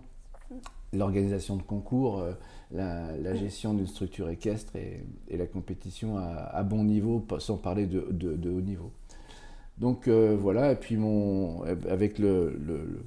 l'organisation 0.93 1.55
de 1.55 1.63
concours, 1.63 2.19
euh, 2.19 2.33
la, 2.71 3.35
gestion 3.35 3.73
d'une 3.73 3.87
structure 3.87 4.29
équestre 4.29 4.75
et, 4.75 5.37
la 5.37 5.47
compétition 5.47 6.17
à, 6.17 6.63
bon 6.63 6.83
niveau, 6.83 7.25
sans 7.39 7.57
parler 7.57 7.85
de, 7.85 8.07
de, 8.11 8.49
haut 8.49 8.61
niveau. 8.61 8.91
Donc 9.77 10.07
euh, 10.07 10.37
voilà, 10.39 10.71
et 10.71 10.75
puis 10.75 10.97
mon, 10.97 11.63
avec 11.89 12.19
le 12.19 12.57
le 12.65 13.05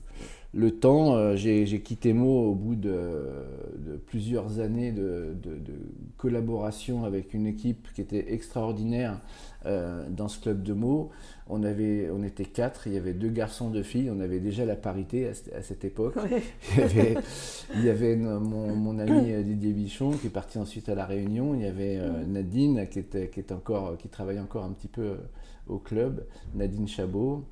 temps, 0.70 1.16
euh, 1.16 1.37
j'ai 1.37 1.80
quitté 1.80 2.12
Mo 2.12 2.50
au 2.50 2.54
bout 2.54 2.76
de, 2.76 3.25
plusieurs 4.06 4.61
années 4.61 4.92
de, 4.92 5.34
collaboration 6.16 7.04
avec 7.04 7.34
une 7.34 7.46
équipe 7.46 7.88
qui 7.94 8.00
était 8.00 8.32
extraordinaire 8.32 9.20
euh, 9.66 10.08
dans 10.08 10.28
ce 10.28 10.40
club 10.40 10.62
de 10.62 10.73
Mo. 10.73 11.11
On, 11.49 11.62
avait, 11.62 12.08
on 12.11 12.23
était 12.23 12.44
quatre, 12.44 12.87
il 12.87 12.94
y 12.94 12.96
avait 12.96 13.12
deux 13.12 13.28
garçons, 13.28 13.68
deux 13.68 13.82
filles, 13.82 14.11
on 14.11 14.20
avait 14.20 14.40
déjà 14.40 14.64
la 14.64 14.76
parité 14.76 15.28
à, 15.28 15.62
cette 15.62 15.84
époque. 15.84 16.14
Il, 17.75 17.84
y 17.84 17.90
avait, 17.90 18.16
mon, 18.16 18.99
ami 18.99 19.32
euh, 19.32 19.42
Didier 19.42 19.73
Bichon 19.73 20.12
qui 20.12 20.28
est 20.28 20.30
parti 20.30 20.58
ensuite 20.58 20.88
à 20.88 20.94
La 20.94 21.04
Réunion, 21.04 21.54
il 21.54 21.62
y 21.62 21.66
avait 21.66 21.99
Nadine 22.26 22.87
qui, 22.88 23.00
était, 23.00 23.28
qui, 23.28 23.40
est 23.40 23.52
encore, 23.52 23.99
qui 23.99 24.08
travaille 24.08 24.40
encore 24.40 24.64
un 24.64 24.73
petit 24.73 24.88
peu 24.88 25.16
au 25.66 25.78
club, 25.78 26.25
Nadine 26.54 26.88
Chabot. 26.88 27.44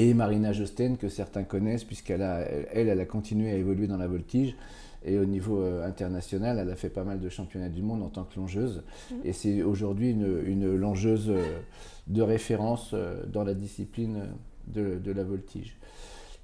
Et 0.00 0.14
Marina 0.14 0.52
Josten, 0.52 0.96
que 0.96 1.08
certains 1.08 1.42
connaissent, 1.42 1.84
puisqu'elle 1.84 2.22
a, 2.22 2.40
elle, 2.72 2.88
elle 2.88 3.00
a 3.00 3.04
continué 3.04 3.50
à 3.50 3.54
évoluer 3.54 3.86
dans 3.86 3.98
la 3.98 4.06
voltige. 4.06 4.56
Et 5.04 5.18
au 5.18 5.26
niveau 5.26 5.60
euh, 5.60 5.86
international, 5.86 6.58
elle 6.58 6.70
a 6.70 6.76
fait 6.76 6.88
pas 6.88 7.04
mal 7.04 7.20
de 7.20 7.28
championnats 7.28 7.68
du 7.68 7.82
monde 7.82 8.02
en 8.02 8.08
tant 8.08 8.24
que 8.24 8.38
longeuse. 8.38 8.82
Mmh. 9.10 9.14
Et 9.24 9.32
c'est 9.32 9.62
aujourd'hui 9.62 10.10
une, 10.10 10.42
une, 10.46 10.74
longeuse 10.74 11.28
euh, 11.28 11.58
de 12.06 12.22
référence 12.22 12.92
euh, 12.94 13.22
dans 13.26 13.44
la 13.44 13.54
discipline 13.54 14.24
de, 14.68 14.98
de, 14.98 15.12
la 15.12 15.24
voltige. 15.24 15.76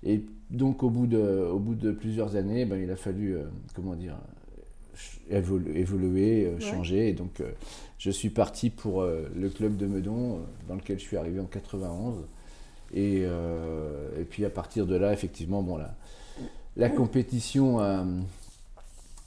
Et 0.03 0.23
donc 0.51 0.83
au 0.83 0.91
bout 0.91 1.07
de, 1.07 1.19
au 1.19 1.59
bout 1.59 1.75
de 1.75 1.93
plusieurs 1.93 2.37
années, 2.37 2.67
ben, 2.67 2.81
il 2.83 2.91
a 2.91 2.97
fallu, 2.97 3.37
comment 3.75 3.95
dire, 3.95 4.17
évoluer, 5.31 6.51
changer. 6.61 7.09
Et 7.09 7.13
donc 7.13 7.43
je 7.99 8.11
suis 8.11 8.31
parti 8.31 8.71
pour 8.71 9.05
le 9.05 9.49
club 9.49 9.77
de 9.77 9.87
Meudon, 9.87 10.41
dans 10.69 10.75
lequel 10.75 10.99
je 10.99 11.05
suis 11.05 11.17
arrivé 11.17 11.41
en 11.41 11.47
91. 11.47 12.27
Et, 12.95 13.23
et 13.23 14.25
puis 14.29 14.45
à 14.45 14.51
partir 14.51 14.87
de 14.87 14.97
là, 14.97 15.13
effectivement, 15.13 15.63
bon, 15.63 15.77
la, 15.77 15.95
la 16.77 16.89
compétition 16.89 17.81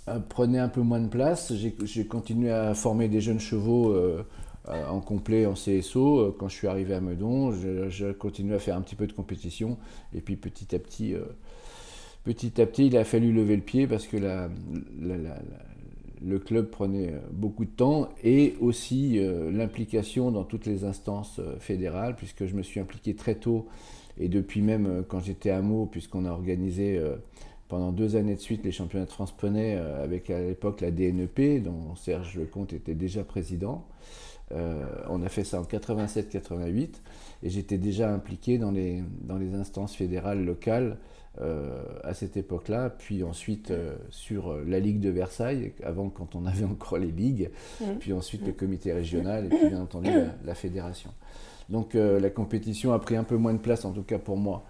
euh, 0.10 0.20
prenait 0.20 0.60
un 0.60 0.70
peu 0.70 0.82
moins 0.82 1.00
de 1.00 1.08
place. 1.08 1.54
J'ai 1.54 2.06
continué 2.06 2.52
à 2.52 2.74
former 2.74 3.08
des 3.08 3.22
jeunes 3.22 3.40
chevaux 3.40 3.92
euh, 3.92 4.26
euh, 4.70 4.88
en 4.88 5.02
complet 5.02 5.46
en 5.46 5.54
CSO. 5.54 6.36
Quand 6.40 6.48
je 6.48 6.56
suis 6.56 6.68
arrivé 6.68 6.94
à 6.94 7.02
Meudon, 7.02 7.52
je, 7.52 8.12
continué 8.12 8.56
à 8.56 8.60
faire 8.60 8.76
un 8.76 8.82
petit 8.82 8.96
peu 8.96 9.08
de 9.08 9.14
compétition. 9.14 9.78
Et 10.14 10.22
puis 10.22 10.36
petit 10.36 10.76
à 10.76 10.80
petit, 10.80 11.16
petit 12.24 12.62
à 12.62 12.66
petit, 12.66 12.88
il 12.88 12.98
a 12.98 13.04
fallu 13.04 13.32
lever 13.32 13.56
le 13.56 13.62
pied 13.62 13.88
parce 13.88 14.08
que 14.08 14.18
le 16.26 16.40
club 16.40 16.70
prenait 16.70 17.14
beaucoup 17.32 17.66
de 17.66 17.70
temps 17.70 18.10
et 18.24 18.56
aussi 18.60 19.20
l'implication 19.52 20.32
dans 20.32 20.44
toutes 20.44 20.66
les 20.66 20.84
instances 20.84 21.40
fédérales, 21.60 22.16
puisque 22.16 22.46
je 22.46 22.56
me 22.56 22.62
suis 22.62 22.80
impliqué 22.80 23.16
très 23.16 23.36
tôt 23.36 23.68
et 24.18 24.28
depuis 24.28 24.62
même 24.62 25.04
quand 25.08 25.20
j'étais 25.20 25.50
à 25.50 25.62
Meaux, 25.62 25.86
puisqu'on 25.86 26.26
a 26.26 26.32
organisé 26.32 27.00
pendant 27.70 27.92
deux 27.92 28.18
années 28.18 28.36
de 28.36 28.42
suite 28.42 28.66
les 28.66 28.72
championnats 28.72 29.06
de 29.06 29.12
France 29.12 29.32
Poney 29.32 29.76
euh, 29.78 30.04
avec 30.04 30.30
à 30.30 30.42
l'époque 30.42 30.82
la 30.82 30.92
DNEP, 30.92 31.64
dont 31.64 31.96
Serge 31.96 32.36
Lecomte 32.36 32.74
était 32.74 32.96
déjà 32.96 33.24
président. 33.24 33.86
Euh, 34.52 34.84
on 35.08 35.22
a 35.22 35.30
fait 35.30 35.44
ça 35.44 35.62
en 35.62 35.64
87-88 35.64 36.90
et 37.44 37.50
j'étais 37.50 37.78
déjà 37.78 38.12
impliqué 38.12 38.58
dans 38.58 38.72
les, 38.72 39.04
dans 39.22 39.38
les 39.38 39.54
instances 39.54 39.96
fédérales 39.96 40.44
locales 40.44 40.98
euh, 41.42 41.84
à 42.04 42.14
cette 42.14 42.38
époque-là, 42.38 42.90
puis 42.90 43.24
ensuite 43.24 43.72
sur 44.10 44.56
la 44.66 44.80
Ligue 44.80 45.00
de 45.00 45.10
Versailles, 45.10 45.74
avant 45.84 46.10
quand 46.10 46.36
on 46.36 46.46
avait 46.46 46.66
encore 46.72 46.98
les 46.98 47.12
ligues, 47.12 47.50
mmh. 47.80 47.86
puis 48.00 48.14
ensuite 48.14 48.46
le 48.46 48.54
comité 48.54 48.94
régional 48.94 49.46
et 49.46 49.50
puis 49.50 49.70
bien 49.70 49.82
entendu 49.82 50.10
la 50.44 50.56
fédération. 50.56 51.12
Donc 51.70 51.94
la 51.94 52.30
compétition 52.30 52.94
a 52.94 53.00
pris 53.00 53.16
un 53.16 53.24
peu 53.24 53.38
moins 53.38 53.54
de 53.54 53.60
place, 53.60 53.86
en 53.86 53.92
tout 53.92 54.04
cas 54.04 54.18
pour 54.18 54.38
moi, 54.38 54.66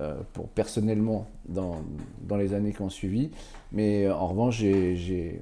euh, 0.00 0.16
pour 0.32 0.48
personnellement 0.48 1.28
dans, 1.48 1.84
dans, 2.26 2.36
les 2.36 2.52
années 2.52 2.72
qui 2.72 2.82
ont 2.82 2.90
suivi. 2.90 3.30
Mais 3.70 4.06
euh, 4.06 4.14
en 4.16 4.26
revanche, 4.26 4.58
j'ai 4.58 5.40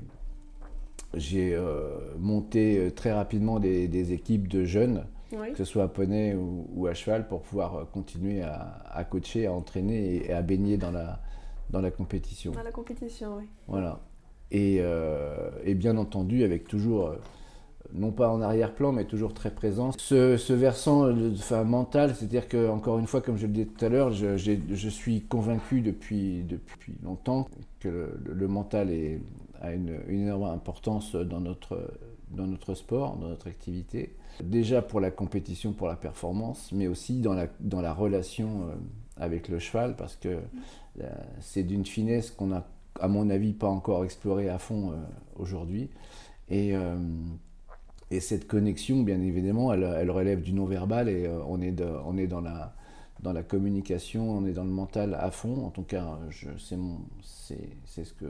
euh, 1.54 1.98
monté 2.18 2.90
très 2.94 3.12
rapidement 3.12 3.58
des, 3.60 3.88
des 3.88 4.12
équipes 4.12 4.48
de 4.48 4.64
jeunes, 4.66 5.06
que 5.36 5.56
ce 5.56 5.64
soit 5.64 5.84
à 5.84 5.88
poney 5.88 6.34
ou, 6.34 6.86
à 6.86 6.94
cheval, 6.94 7.28
pour 7.28 7.42
pouvoir 7.42 7.90
continuer 7.90 8.42
à, 8.42 8.82
à 8.90 9.04
coacher, 9.04 9.46
à 9.46 9.52
entraîner 9.52 10.26
et, 10.26 10.32
à 10.32 10.42
baigner 10.42 10.76
dans 10.76 10.90
la, 10.90 11.20
dans 11.70 11.80
la 11.80 11.90
compétition. 11.90 12.52
Dans 12.52 12.62
la 12.62 12.72
compétition, 12.72 13.36
oui. 13.38 13.44
Voilà. 13.68 14.00
Et, 14.50 14.82
et 15.64 15.74
bien 15.74 15.96
entendu, 15.96 16.44
avec 16.44 16.68
toujours 16.68 17.14
non 17.94 18.10
pas 18.10 18.30
en 18.30 18.40
arrière-plan, 18.40 18.92
mais 18.92 19.04
toujours 19.04 19.34
très 19.34 19.50
présent. 19.50 19.90
Ce, 19.96 20.52
versant 20.52 21.10
enfin, 21.32 21.64
mental, 21.64 22.14
c'est-à-dire 22.14 22.48
que, 22.48 22.68
encore 22.68 22.98
une 22.98 23.06
fois, 23.06 23.20
comme 23.20 23.36
je 23.36 23.46
le 23.46 23.52
disais 23.52 23.66
tout 23.66 23.84
à 23.84 23.88
l'heure, 23.88 24.10
je, 24.12 24.88
suis 24.88 25.22
convaincu 25.22 25.80
depuis, 25.80 26.44
depuis 26.44 26.94
longtemps 27.02 27.48
que 27.80 28.10
le, 28.24 28.48
mental 28.48 28.90
est, 28.90 29.20
a 29.60 29.72
une, 29.72 30.00
énorme 30.08 30.44
importance 30.44 31.14
dans 31.14 31.40
notre, 31.40 31.90
dans 32.32 32.46
notre 32.46 32.74
sport, 32.74 33.16
dans 33.16 33.28
notre 33.28 33.48
activité. 33.48 34.14
Déjà 34.42 34.82
pour 34.82 35.00
la 35.00 35.10
compétition, 35.10 35.72
pour 35.72 35.88
la 35.88 35.96
performance, 35.96 36.70
mais 36.72 36.86
aussi 36.86 37.20
dans 37.20 37.34
la, 37.34 37.46
dans 37.60 37.80
la 37.80 37.92
relation 37.92 38.62
euh, 38.62 38.74
avec 39.16 39.48
le 39.48 39.58
cheval, 39.58 39.96
parce 39.96 40.16
que 40.16 40.38
euh, 41.00 41.10
c'est 41.40 41.62
d'une 41.62 41.84
finesse 41.84 42.30
qu'on 42.30 42.52
a, 42.52 42.66
à 43.00 43.08
mon 43.08 43.30
avis, 43.30 43.52
pas 43.52 43.68
encore 43.68 44.04
explorée 44.04 44.48
à 44.48 44.58
fond 44.58 44.92
euh, 44.92 44.94
aujourd'hui. 45.36 45.90
Et 46.48 46.74
et 48.10 48.20
cette 48.20 48.46
connexion, 48.46 49.02
bien 49.02 49.22
évidemment, 49.22 49.72
elle, 49.72 50.10
relève 50.10 50.42
du 50.42 50.52
non-verbal 50.52 51.08
et 51.08 51.26
on, 51.48 51.62
est 51.62 51.80
on 52.04 52.18
est 52.18 52.26
dans 52.26 52.42
la, 52.42 52.74
dans 53.22 53.32
la 53.32 53.42
communication, 53.42 54.30
on 54.30 54.44
est 54.44 54.52
dans 54.52 54.64
le 54.64 54.70
mental 54.70 55.14
à 55.18 55.30
fond. 55.30 55.64
En 55.64 55.70
tout 55.70 55.84
cas, 55.84 56.18
c'est 57.22 58.04
ce 58.04 58.12
que 58.12 58.26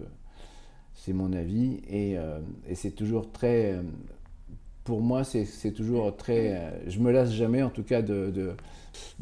c'est 0.95 1.13
mon 1.13 1.33
avis 1.33 1.81
et, 1.89 2.17
euh, 2.17 2.39
c'est 2.75 2.95
toujours 2.95 3.31
très, 3.33 3.73
euh, 3.73 3.83
pour 4.85 5.01
moi, 5.01 5.25
c'est 5.25 5.73
toujours 5.73 6.17
très, 6.17 6.81
je 6.87 6.99
me 6.99 7.13
lasse 7.13 7.33
jamais 7.33 7.63
en 7.63 7.71
tout 7.71 7.83
cas 7.83 8.03
de, 8.03 8.55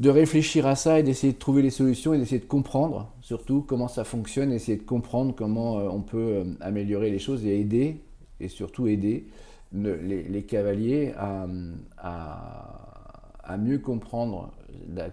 réfléchir 0.03 0.67
à 0.67 0.75
ça 0.75 0.99
et 0.99 1.03
d'essayer 1.03 1.33
de 1.33 1.39
trouver 1.39 1.63
les 1.63 1.71
solutions 1.71 2.15
et 2.15 2.19
d'essayer 2.19 2.41
de 2.41 2.47
comprendre 2.47 3.13
surtout 3.21 3.63
comment 3.63 3.89
ça 3.89 4.05
fonctionne, 4.05 4.53
essayer 4.53 4.79
de 4.79 4.83
comprendre 4.83 5.35
comment 5.35 5.75
on 5.77 6.01
peut 6.01 6.45
améliorer 6.61 7.11
les 7.11 7.19
choses 7.19 7.45
et 7.45 7.61
aider 7.61 8.01
et 8.41 8.49
surtout 8.49 8.87
aider 8.87 9.27
les, 9.73 10.45
cavaliers 10.49 11.13
à, 11.17 11.47
à, 11.99 13.57
mieux 13.59 13.79
comprendre 13.79 14.53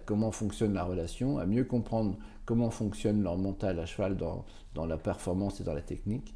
comment 0.05 0.31
fonctionne 0.31 0.73
la 0.73 0.85
relation, 0.85 1.37
à 1.39 1.45
mieux 1.45 1.65
comprendre 1.65 2.15
comment 2.45 2.69
fonctionne 2.69 3.21
leur 3.21 3.37
mental 3.37 3.79
à 3.79 3.85
cheval 3.85 4.15
dans, 4.15 4.45
dans 4.73 4.85
la 4.85 4.97
performance 4.97 5.59
et 5.59 5.63
dans 5.63 5.73
la 5.73 5.81
technique, 5.81 6.33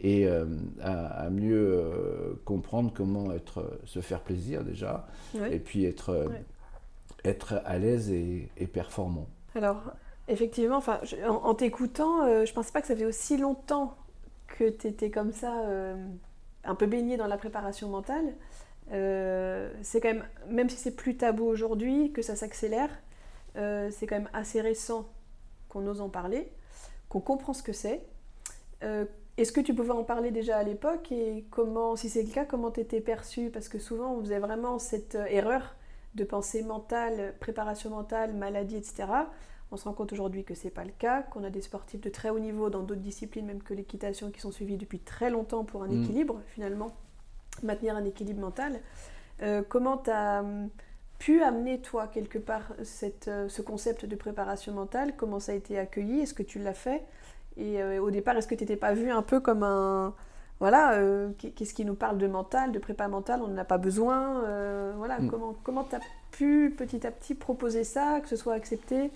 et 0.00 0.26
euh, 0.26 0.46
à, 0.82 1.28
mieux 1.30 1.68
euh, 1.72 2.40
comprendre 2.44 2.92
comment 2.94 3.32
être, 3.32 3.78
se 3.84 4.00
faire 4.00 4.20
plaisir 4.20 4.64
déjà, 4.64 5.06
et 5.50 5.58
puis 5.58 5.84
être, 5.84 6.26
être 7.24 7.60
à 7.64 7.78
l'aise 7.78 8.10
et, 8.10 8.48
performant. 8.72 9.26
Alors, 9.54 9.92
effectivement, 10.28 10.76
enfin, 10.76 11.00
en, 11.28 11.54
t'écoutant, 11.54 12.22
euh, 12.22 12.44
je 12.44 12.50
ne 12.50 12.54
pensais 12.54 12.72
pas 12.72 12.80
que 12.80 12.86
ça 12.86 12.96
fait 12.96 13.04
aussi 13.04 13.36
longtemps 13.36 13.96
que 14.46 14.68
tu 14.68 14.86
étais 14.88 15.10
comme 15.10 15.32
ça 15.32 15.52
un 16.64 16.74
peu 16.74 16.86
baigné 16.86 17.16
dans 17.16 17.26
la 17.26 17.38
préparation 17.38 17.88
mentale, 17.88 18.34
euh, 18.92 19.72
c'est 19.82 20.00
quand 20.00 20.08
même, 20.08 20.24
même 20.48 20.68
si 20.68 20.76
c'est 20.76 20.94
plus 20.94 21.16
tabou 21.16 21.44
aujourd'hui, 21.44 22.12
que 22.12 22.22
ça 22.22 22.36
s'accélère, 22.36 22.90
euh, 23.56 23.90
c'est 23.92 24.06
quand 24.06 24.16
même 24.16 24.30
assez 24.32 24.60
récent 24.60 25.08
qu'on 25.68 25.86
ose 25.86 26.00
en 26.00 26.08
parler, 26.08 26.50
qu'on 27.08 27.20
comprend 27.20 27.52
ce 27.52 27.62
que 27.62 27.72
c'est. 27.72 28.04
Euh, 28.82 29.04
est-ce 29.40 29.52
que 29.52 29.60
tu 29.60 29.74
pouvais 29.74 29.90
en 29.90 30.04
parler 30.04 30.30
déjà 30.30 30.58
à 30.58 30.62
l'époque 30.62 31.12
et 31.12 31.46
comment, 31.50 31.96
si 31.96 32.08
c'est 32.08 32.22
le 32.22 32.30
cas, 32.30 32.44
comment 32.44 32.70
tu 32.70 32.80
étais 32.80 33.00
perçu 33.00 33.50
Parce 33.50 33.68
que 33.68 33.78
souvent 33.78 34.12
on 34.12 34.20
faisait 34.20 34.38
vraiment 34.38 34.78
cette 34.78 35.16
erreur 35.28 35.76
de 36.14 36.24
pensée 36.24 36.62
mentale, 36.62 37.34
préparation 37.40 37.90
mentale, 37.90 38.34
maladie, 38.34 38.76
etc. 38.76 39.06
On 39.72 39.76
se 39.76 39.84
rend 39.84 39.92
compte 39.92 40.12
aujourd'hui 40.12 40.44
que 40.44 40.54
ce 40.54 40.64
n'est 40.64 40.70
pas 40.70 40.84
le 40.84 40.90
cas, 40.90 41.22
qu'on 41.22 41.44
a 41.44 41.50
des 41.50 41.60
sportifs 41.60 42.00
de 42.00 42.10
très 42.10 42.30
haut 42.30 42.40
niveau 42.40 42.70
dans 42.70 42.82
d'autres 42.82 43.00
disciplines, 43.00 43.46
même 43.46 43.62
que 43.62 43.74
l'équitation, 43.74 44.30
qui 44.30 44.40
sont 44.40 44.50
suivis 44.50 44.76
depuis 44.76 44.98
très 44.98 45.30
longtemps 45.30 45.64
pour 45.64 45.84
un 45.84 45.88
mm. 45.88 46.02
équilibre, 46.02 46.40
finalement, 46.48 46.92
maintenir 47.62 47.94
un 47.94 48.04
équilibre 48.04 48.40
mental. 48.40 48.80
Euh, 49.42 49.62
comment 49.66 49.98
tu 49.98 50.10
as 50.10 50.40
hum, 50.40 50.68
pu 51.18 51.42
amener, 51.42 51.80
toi, 51.80 52.08
quelque 52.08 52.38
part, 52.38 52.72
cette, 52.82 53.28
euh, 53.28 53.48
ce 53.48 53.62
concept 53.62 54.06
de 54.06 54.16
préparation 54.16 54.72
mentale? 54.72 55.14
Comment 55.16 55.38
ça 55.38 55.52
a 55.52 55.54
été 55.54 55.78
accueilli? 55.78 56.20
Est-ce 56.20 56.34
que 56.34 56.42
tu 56.42 56.58
l'as 56.58 56.74
fait? 56.74 57.04
Et 57.56 57.82
euh, 57.82 58.02
au 58.02 58.10
départ, 58.10 58.36
est-ce 58.36 58.46
que 58.46 58.54
tu 58.54 58.64
n'étais 58.64 58.76
pas 58.76 58.94
vu 58.94 59.10
un 59.10 59.22
peu 59.22 59.40
comme 59.40 59.62
un... 59.62 60.14
Voilà, 60.60 61.00
qu'est-ce 61.38 61.72
qui 61.72 61.86
nous 61.86 61.94
parle 61.94 62.18
de 62.18 62.26
mental, 62.26 62.70
de 62.70 62.78
prépa 62.78 63.08
mentale 63.08 63.40
On 63.42 63.48
n'en 63.48 63.56
a 63.56 63.64
pas 63.64 63.78
besoin. 63.78 64.42
voilà, 64.98 65.18
mm. 65.18 65.30
comment 65.62 65.84
tu 65.84 65.96
as 65.96 66.00
pu 66.32 66.74
petit 66.76 67.06
à 67.06 67.10
petit 67.10 67.34
proposer 67.34 67.82
ça, 67.82 68.20
que 68.20 68.28
ce 68.28 68.36
soit 68.36 68.52
accepté 68.52 69.10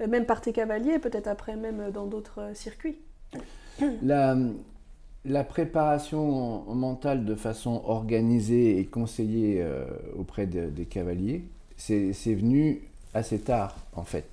euh, 0.00 0.06
même 0.06 0.26
par 0.26 0.40
tes 0.40 0.52
cavaliers, 0.52 0.98
peut-être 0.98 1.26
après 1.26 1.56
même 1.56 1.90
dans 1.92 2.06
d'autres 2.06 2.40
euh, 2.40 2.54
circuits? 2.54 2.96
La, 4.02 4.36
la, 5.24 5.44
préparation 5.44 6.62
mentale 6.74 7.24
de 7.24 7.34
façon 7.34 7.82
organisée 7.84 8.78
et 8.78 8.86
conseillée 8.86 9.60
euh, 9.60 9.84
auprès 10.18 10.46
des 10.46 10.86
cavaliers, 10.86 11.44
c'est 11.76 12.12
venu 12.34 12.80
assez 13.12 13.38
tard 13.38 13.76
en 13.94 14.04
fait. 14.04 14.26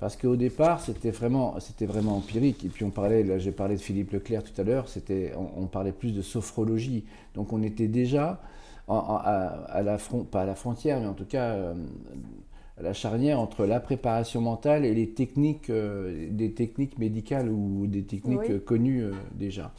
Parce 0.00 0.16
qu'au 0.16 0.36
départ, 0.36 0.80
c'était 0.80 1.10
vraiment, 1.10 1.58
c'était 1.60 1.86
vraiment 1.86 2.16
empirique. 2.16 2.64
Et 2.64 2.68
puis 2.68 2.84
on 2.84 2.90
parlait, 2.90 3.24
là 3.24 3.38
j'ai 3.38 3.52
parlé 3.52 3.76
de 3.76 3.80
Philippe 3.80 4.12
Leclerc 4.12 4.44
tout 4.44 4.60
à 4.60 4.64
l'heure, 4.64 4.88
c'était, 4.88 5.32
on, 5.36 5.66
parlait 5.66 5.92
plus 5.92 6.12
de 6.12 6.22
sophrologie. 6.22 7.04
Donc 7.34 7.52
on 7.52 7.62
était 7.62 7.88
déjà 7.88 8.40
à, 8.88 9.82
la 9.84 9.98
front, 9.98 10.24
pas 10.24 10.42
à 10.42 10.46
la 10.46 10.54
frontière, 10.54 11.00
mais 11.00 11.06
en 11.06 11.14
tout 11.14 11.26
cas 11.26 11.74
la 12.80 12.92
charnière 12.92 13.40
entre 13.40 13.66
la 13.66 13.80
préparation 13.80 14.40
mentale 14.40 14.84
et 14.84 14.94
les 14.94 15.10
techniques, 15.10 15.70
euh, 15.70 16.28
des 16.30 16.52
techniques 16.52 16.98
médicales 16.98 17.48
ou 17.48 17.86
des 17.86 18.02
techniques 18.02 18.50
euh, 18.50 18.58
connues 18.58 19.04
euh, 19.04 19.12
déjà. 19.34 19.72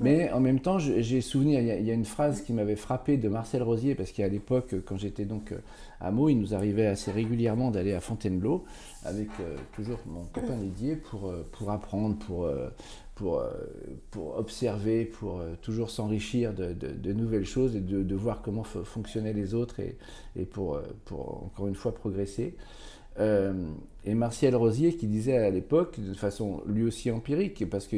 Mais 0.00 0.30
en 0.32 0.40
même 0.40 0.60
temps, 0.60 0.78
j'ai 0.78 1.20
souvenir, 1.20 1.60
il 1.60 1.86
y, 1.86 1.90
a, 1.90 1.94
une 1.94 2.04
phrase 2.04 2.42
qui 2.42 2.52
m'avait 2.52 2.76
frappé 2.76 3.16
de 3.16 3.28
Marcel 3.28 3.62
Rosier, 3.62 3.94
parce 3.94 4.12
qu'à 4.12 4.28
l'époque, 4.28 4.74
quand 4.84 4.98
j'étais 4.98 5.24
donc 5.24 5.54
à 6.00 6.10
Meaux, 6.10 6.28
il 6.28 6.38
nous 6.38 6.54
arrivait 6.54 6.86
assez 6.86 7.10
régulièrement 7.10 7.70
d'aller 7.70 7.92
à 7.92 8.00
Fontainebleau 8.00 8.64
avec 9.04 9.28
toujours 9.72 9.98
mon 10.06 10.24
copain 10.24 10.56
Didier 10.56 10.96
pour, 10.96 11.32
pour 11.52 11.70
apprendre, 11.70 12.16
pour, 12.16 12.48
pour, 13.14 13.42
pour 14.10 14.36
observer, 14.36 15.04
pour 15.04 15.40
toujours 15.62 15.90
s'enrichir 15.90 16.52
de, 16.52 16.72
de, 16.72 17.12
nouvelles 17.12 17.46
choses 17.46 17.76
et 17.76 17.80
de, 17.80 18.02
de 18.02 18.14
voir 18.16 18.42
comment 18.42 18.64
fonctionnaient 18.64 19.32
les 19.32 19.54
autres 19.54 19.80
et, 19.80 19.96
et 20.34 20.44
pour, 20.44 20.80
pour 21.04 21.44
encore 21.44 21.68
une 21.68 21.76
fois 21.76 21.94
progresser. 21.94 22.56
Euh, 23.18 23.52
et 24.04 24.14
Martial 24.14 24.54
Rosier 24.54 24.94
qui 24.94 25.06
disait 25.06 25.38
à 25.38 25.50
l'époque, 25.50 25.98
de 26.00 26.14
façon 26.14 26.62
lui 26.66 26.84
aussi 26.84 27.10
empirique, 27.10 27.68
parce 27.68 27.86
que 27.86 27.96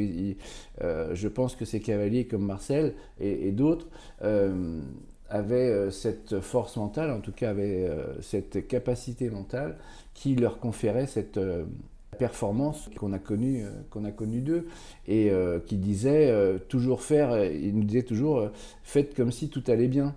euh, 0.81 1.13
je 1.13 1.27
pense 1.27 1.55
que 1.55 1.65
ces 1.65 1.79
cavaliers 1.79 2.25
comme 2.25 2.45
Marcel 2.45 2.95
et, 3.19 3.51
d'autres 3.51 3.87
euh, 4.23 4.81
avaient 5.29 5.91
cette 5.91 6.39
force 6.39 6.77
mentale, 6.77 7.11
en 7.11 7.19
tout 7.19 7.31
cas 7.31 7.49
avaient 7.51 7.89
cette 8.21 8.67
capacité 8.67 9.29
mentale 9.29 9.77
qui 10.13 10.35
leur 10.35 10.59
conférait 10.59 11.07
cette 11.07 11.39
performance 12.17 12.89
qu'on 12.97 13.13
a 13.13 13.19
connue 13.19 13.65
qu'on 13.89 14.03
a 14.03 14.11
connu 14.11 14.41
d'eux 14.41 14.67
et 15.07 15.31
qui 15.65 15.77
disait 15.77 16.33
toujours 16.67 17.01
faire, 17.01 17.45
il 17.45 17.75
nous 17.75 17.83
disait 17.83 18.03
toujours 18.03 18.49
faites 18.83 19.15
comme 19.15 19.31
si 19.31 19.49
tout 19.49 19.63
allait 19.67 19.87
bien. 19.87 20.15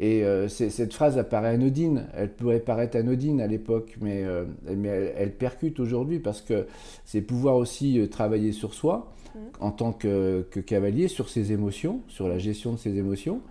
Et 0.00 0.24
euh, 0.24 0.48
cette 0.48 0.94
phrase 0.94 1.18
apparaît 1.18 1.50
anodine, 1.50 2.06
elle 2.14 2.32
pourrait 2.32 2.60
paraître 2.60 2.96
anodine 2.96 3.38
à 3.42 3.46
l'époque, 3.46 3.98
mais, 4.00 4.24
euh, 4.24 4.46
mais 4.74 5.12
elle, 5.14 5.34
percute 5.34 5.78
aujourd'hui 5.78 6.20
parce 6.20 6.40
que 6.40 6.66
c'est 7.04 7.20
pouvoir 7.20 7.56
aussi 7.56 8.00
euh, 8.00 8.06
travailler 8.06 8.52
sur 8.52 8.72
soi 8.72 9.12
mmh. 9.34 9.38
en 9.60 9.70
tant 9.70 9.92
que, 9.92 10.46
cavalier, 10.64 11.06
sur 11.06 11.28
ses 11.28 11.52
émotions, 11.52 12.00
sur 12.08 12.28
la 12.28 12.38
gestion 12.38 12.72
de 12.72 12.78
ses 12.78 12.96
émotions, 12.96 13.42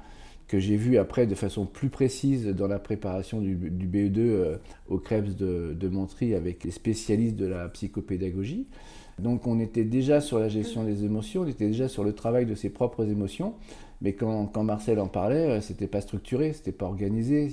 que 0.50 0.60
j'ai 0.60 0.76
vu 0.76 0.98
après 0.98 1.28
de 1.28 1.36
façon 1.36 1.66
plus 1.66 1.90
précise 1.90 2.48
dans 2.48 2.68
la 2.68 2.80
préparation 2.80 3.40
du, 3.40 3.56
BE2 3.56 4.58
au 4.90 4.98
Krebs 4.98 5.36
de, 5.36 5.74
de 5.80 5.88
Montry 5.88 6.34
avec 6.34 6.66
les 6.66 6.72
spécialistes 6.72 7.38
de 7.38 7.46
la 7.46 7.70
psychopédagogie. 7.70 8.68
Donc 9.20 9.48
on 9.48 9.60
était 9.60 9.84
déjà 9.84 10.22
sur 10.22 10.40
la 10.40 10.50
gestion 10.50 10.84
des 10.84 11.06
émotions, 11.06 11.42
on 11.44 11.48
était 11.48 11.68
déjà 11.68 11.88
sur 11.88 12.04
le 12.04 12.14
travail 12.14 12.46
de 12.46 12.56
ses 12.56 12.70
propres 12.70 13.08
émotions. 13.08 13.54
Mais 14.02 14.14
quand, 14.14 14.46
quand, 14.46 14.64
Marcel 14.64 14.98
en 15.00 15.08
parlait, 15.08 15.50
euh, 15.50 15.62
c'était 15.62 15.88
pas 15.88 16.00
structuré, 16.00 16.54
c'était 16.54 16.72
pas 16.72 16.86
organisé, 16.86 17.50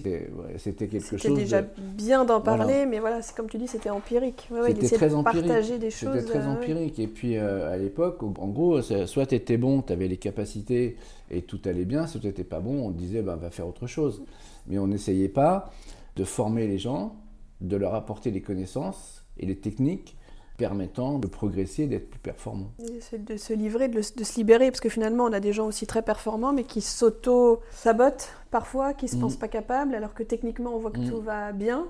c'était 0.58 0.86
quelque 0.86 1.00
chose. 1.04 1.20
C'était 1.20 1.34
déjà 1.34 1.62
bien 1.62 2.24
d'en 2.24 2.40
parler, 2.40 2.86
mais 2.86 3.00
voilà, 3.00 3.20
c'est 3.20 3.34
comme 3.34 3.48
tu 3.48 3.58
dis, 3.58 3.66
c'était 3.66 3.90
empirique. 3.90 4.48
c'était 4.66 4.96
très 4.96 5.08
de 5.08 5.14
empirique. 5.14 5.46
partager 5.46 5.78
des 5.78 5.90
choses. 5.90 6.20
C'était 6.20 6.38
très 6.38 6.46
euh, 6.46 6.52
empirique. 6.52 7.00
Et 7.00 7.08
puis 7.08 7.36
euh, 7.36 7.72
à 7.72 7.76
l'époque, 7.76 8.22
en 8.22 8.48
gros, 8.48 8.80
soit 8.80 9.26
tu 9.26 9.34
étais 9.34 9.56
bon, 9.56 9.82
tu 9.82 9.92
avais 9.92 10.06
les 10.06 10.18
capacités 10.18 10.96
et 11.32 11.42
tout 11.42 11.60
allait 11.64 11.84
bien, 11.84 12.06
soit 12.06 12.20
tu 12.20 12.28
n'étais 12.28 12.44
pas 12.44 12.60
bon, 12.60 12.86
on 12.86 12.92
te 12.92 12.98
disait, 12.98 13.22
ben, 13.22 13.34
va 13.34 13.50
faire 13.50 13.66
autre 13.66 13.88
chose. 13.88 14.22
Mais 14.68 14.78
on 14.78 14.86
n'essayait 14.86 15.28
pas 15.28 15.72
de 16.14 16.22
former 16.22 16.68
les 16.68 16.78
gens, 16.78 17.16
de 17.60 17.76
leur 17.76 17.94
apporter 17.94 18.30
les 18.30 18.40
connaissances 18.40 19.24
et 19.38 19.46
les 19.46 19.56
techniques 19.56 20.15
permettant 20.56 21.18
de 21.18 21.26
progresser, 21.26 21.86
d'être 21.86 22.10
plus 22.10 22.18
performant. 22.18 22.70
C'est 23.00 23.24
de 23.24 23.36
se 23.36 23.52
livrer, 23.52 23.88
de, 23.88 24.02
se 24.02 24.36
libérer, 24.36 24.70
parce 24.70 24.80
que 24.80 24.88
finalement, 24.88 25.24
on 25.24 25.32
a 25.32 25.40
des 25.40 25.52
gens 25.52 25.66
aussi 25.66 25.86
très 25.86 26.02
performants, 26.02 26.52
mais 26.52 26.64
qui 26.64 26.80
s'auto-sabotent 26.80 28.30
parfois, 28.50 28.94
qui 28.94 29.06
ne 29.06 29.10
se 29.10 29.16
mm. 29.16 29.20
pensent 29.20 29.36
pas 29.36 29.48
capables, 29.48 29.94
alors 29.94 30.14
que 30.14 30.22
techniquement, 30.22 30.74
on 30.74 30.78
voit 30.78 30.90
que 30.90 31.00
mm. 31.00 31.10
tout 31.10 31.20
va 31.20 31.52
bien. 31.52 31.86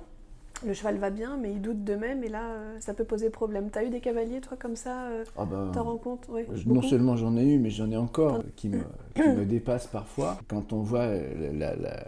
Le 0.67 0.73
cheval 0.73 0.97
va 0.97 1.11
bien, 1.11 1.37
mais 1.37 1.53
il 1.53 1.61
doute 1.61 1.85
d'eux-mêmes, 1.85 2.25
et 2.25 2.29
là, 2.29 2.45
euh, 2.45 2.77
ça 2.81 2.95
peut 2.95 3.05
poser 3.05 3.29
problème. 3.29 3.69
Tu 3.71 3.79
as 3.79 3.85
eu 3.85 3.91
des 3.91 4.01
cavaliers, 4.01 4.41
toi, 4.41 4.57
comme 4.59 4.75
ça 4.75 5.09
euh, 5.09 5.25
ah 5.37 5.45
ben, 5.45 5.71
T'en 5.73 5.85
rends 5.85 5.99
compte? 5.99 6.27
Non 6.65 6.81
seulement 6.81 7.15
j'en 7.15 7.37
ai 7.37 7.45
eu, 7.45 7.59
mais 7.59 7.69
j'en 7.69 7.91
ai 7.91 7.97
encore 7.97 8.43
qui 8.57 8.71
me, 8.71 8.81
qui 9.15 9.21
me 9.37 9.45
dépassent 9.45 9.87
parfois. 9.87 10.39
Quand 10.49 10.73
on 10.73 10.81
voit 10.81 11.07
la, 11.07 11.77
la 11.77 11.77
la 11.77 12.07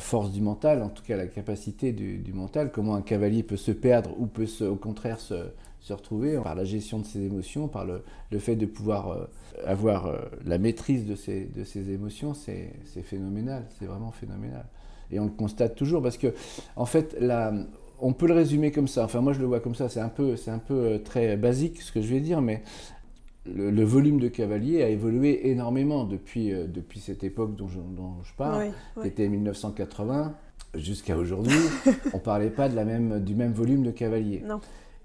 force 0.00 0.32
du 0.32 0.40
mental, 0.40 0.82
en 0.82 0.88
tout 0.88 1.02
cas 1.02 1.16
la 1.16 1.26
capacité 1.26 1.92
du, 1.92 2.32
mental, 2.32 2.70
comment 2.72 2.94
un 2.94 3.02
cavalier 3.02 3.42
peut 3.42 3.56
se 3.56 3.72
perdre 3.72 4.10
ou 4.18 4.26
peut 4.26 4.46
au 4.62 4.76
contraire 4.76 5.20
se, 5.20 5.34
retrouver 5.90 6.38
par 6.38 6.54
la 6.54 6.64
gestion 6.64 7.00
de 7.00 7.04
ses 7.04 7.24
émotions, 7.24 7.68
par 7.68 7.84
le, 7.84 8.02
fait 8.38 8.56
de 8.56 8.66
pouvoir 8.66 9.10
euh, 9.10 9.24
avoir 9.66 10.06
euh, 10.06 10.18
la 10.44 10.58
maîtrise 10.58 11.06
de 11.06 11.16
ses, 11.16 11.44
de 11.44 11.64
ses 11.64 11.90
émotions, 11.90 12.34
c'est 12.34 12.72
phénoménal, 13.02 13.66
c'est 13.78 13.86
vraiment 13.86 14.12
phénoménal. 14.12 14.66
Et 15.10 15.20
on 15.20 15.24
le 15.24 15.30
constate 15.30 15.74
toujours 15.74 16.02
parce 16.02 16.16
que, 16.16 16.34
en 16.74 16.86
fait, 16.86 17.16
on 18.00 18.12
peut 18.12 18.26
le 18.26 18.34
résumer 18.34 18.72
comme 18.72 18.88
ça. 18.88 19.04
Enfin, 19.04 19.20
moi, 19.20 19.32
je 19.32 19.40
le 19.40 19.46
vois 19.46 19.60
comme 19.60 19.74
ça. 19.74 19.88
C'est 19.88 20.00
un 20.00 20.08
peu, 20.08 20.36
c'est 20.36 20.50
un 20.50 20.58
peu 20.58 20.74
euh, 20.74 20.98
très 20.98 21.36
basique 21.36 21.82
ce 21.82 21.92
que 21.92 22.00
je 22.00 22.08
vais 22.08 22.20
dire, 22.20 22.40
mais 22.40 22.62
le, 23.46 23.84
volume 23.84 24.20
de 24.20 24.28
cavaliers 24.28 24.82
a 24.82 24.88
évolué 24.88 25.50
énormément 25.50 26.04
depuis, 26.04 26.52
euh, 26.52 26.66
depuis 26.66 27.00
cette 27.00 27.24
époque 27.24 27.56
dont 27.56 27.68
je, 27.68 28.32
parle, 28.36 28.72
qui 29.00 29.08
était 29.08 29.28
1980 29.28 30.34
jusqu'à 30.74 31.16
aujourd'hui. 31.16 31.58
on 32.12 32.18
ne 32.18 32.22
parlait 32.22 32.50
pas 32.50 32.68
de 32.68 32.76
la 32.76 32.84
même, 32.84 33.20
du 33.20 33.34
même 33.34 33.52
volume 33.52 33.82
de 33.82 33.90
cavaliers. 33.90 34.42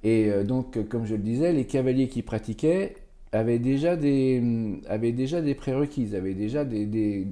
Et 0.03 0.29
euh, 0.29 0.43
donc, 0.43 0.87
comme 0.87 1.05
je 1.05 1.15
le 1.15 1.21
disais, 1.21 1.51
les 1.51 1.65
cavaliers 1.65 2.07
qui 2.07 2.21
pratiquaient 2.21 2.95
avaient 3.31 3.59
déjà 3.59 3.95
des, 3.95 4.41
avaient 4.87 5.11
déjà 5.11 5.41
des 5.41 5.55
prérequis, 5.55 6.15
avaient 6.15 6.33
déjà 6.33 6.63
des, 6.63 6.85
des 6.85 7.27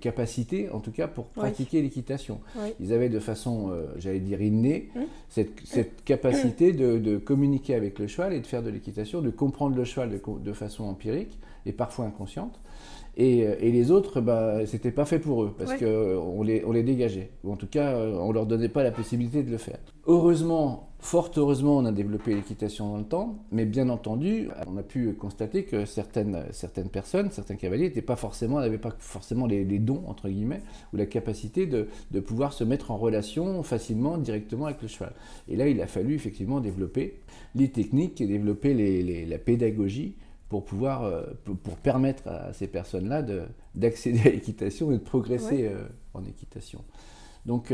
capacités, 0.00 0.70
en 0.70 0.80
tout 0.80 0.90
cas, 0.90 1.08
pour 1.08 1.26
pratiquer 1.26 1.82
l'équitation. 1.82 2.40
Ils 2.80 2.92
avaient 2.92 3.08
de 3.08 3.18
façon, 3.18 3.70
euh, 3.70 3.86
j'allais 3.98 4.20
dire, 4.20 4.40
innée, 4.40 4.90
hum. 4.96 5.02
cette, 5.28 6.02
capacité 6.04 6.72
de, 6.72 7.16
communiquer 7.18 7.74
avec 7.74 7.98
le 7.98 8.06
cheval 8.06 8.32
et 8.32 8.40
de 8.40 8.46
faire 8.46 8.62
de 8.62 8.70
l'équitation, 8.70 9.22
de 9.22 9.30
comprendre 9.30 9.76
le 9.76 9.84
cheval 9.84 10.10
de, 10.10 10.52
façon 10.52 10.84
empirique 10.84 11.38
et 11.66 11.72
parfois 11.72 12.06
inconsciente. 12.06 12.60
Et, 13.16 13.46
euh, 13.46 13.54
les 13.60 13.90
autres, 13.90 14.20
bah, 14.20 14.66
c'était 14.66 14.90
pas 14.90 15.04
fait 15.04 15.18
pour 15.18 15.44
eux, 15.44 15.54
parce 15.56 15.74
qu'on 15.74 16.42
les, 16.42 16.64
on 16.64 16.72
les 16.72 16.82
dégageait. 16.82 17.30
Ou 17.44 17.52
en 17.52 17.56
tout 17.56 17.66
cas, 17.66 17.92
euh, 17.92 18.16
on 18.18 18.32
leur 18.32 18.46
donnait 18.46 18.68
pas 18.68 18.82
la 18.82 18.90
possibilité 18.90 19.42
de 19.42 19.50
le 19.50 19.58
faire. 19.58 19.78
Heureusement, 20.06 20.91
Fort 21.02 21.32
heureusement, 21.36 21.78
on 21.78 21.84
a 21.84 21.90
développé 21.90 22.32
l'équitation 22.32 22.88
dans 22.92 22.98
le 22.98 23.04
temps, 23.04 23.44
mais 23.50 23.66
bien 23.66 23.88
entendu, 23.88 24.48
on 24.68 24.76
a 24.76 24.84
pu 24.84 25.12
constater 25.14 25.64
que 25.64 25.84
certaines, 25.84 26.44
certaines 26.52 26.88
personnes, 26.88 27.32
certains 27.32 27.56
cavaliers 27.56 27.88
n'avaient 27.88 28.02
pas 28.02 28.14
forcément, 28.14 28.60
n'avaient 28.60 28.78
pas 28.78 28.94
forcément 29.00 29.46
les, 29.46 29.64
dons, 29.80 30.04
entre 30.06 30.28
guillemets, 30.28 30.62
ou 30.92 30.96
la 30.96 31.06
capacité 31.06 31.66
de, 31.66 31.88
pouvoir 32.20 32.52
se 32.52 32.62
mettre 32.62 32.92
en 32.92 32.96
relation 32.96 33.64
facilement, 33.64 34.16
directement 34.16 34.66
avec 34.66 34.80
le 34.80 34.86
cheval. 34.86 35.12
Et 35.48 35.56
là, 35.56 35.66
il 35.66 35.82
a 35.82 35.88
fallu 35.88 36.14
effectivement 36.14 36.60
développer 36.60 37.18
les 37.56 37.68
techniques 37.68 38.20
et 38.20 38.28
développer 38.28 39.26
la 39.26 39.38
pédagogie 39.38 40.14
pour 40.48 40.64
pouvoir, 40.64 41.02
euh, 41.02 41.24
pour, 41.44 41.76
permettre 41.78 42.28
à 42.28 42.52
ces 42.52 42.68
personnes-là 42.68 43.24
d'accéder 43.74 44.20
à 44.20 44.30
l'équitation 44.30 44.92
et 44.92 44.98
de 44.98 45.02
progresser 45.02 45.66
euh, 45.66 45.82
en 46.14 46.24
équitation. 46.24 46.84
Donc, 47.46 47.72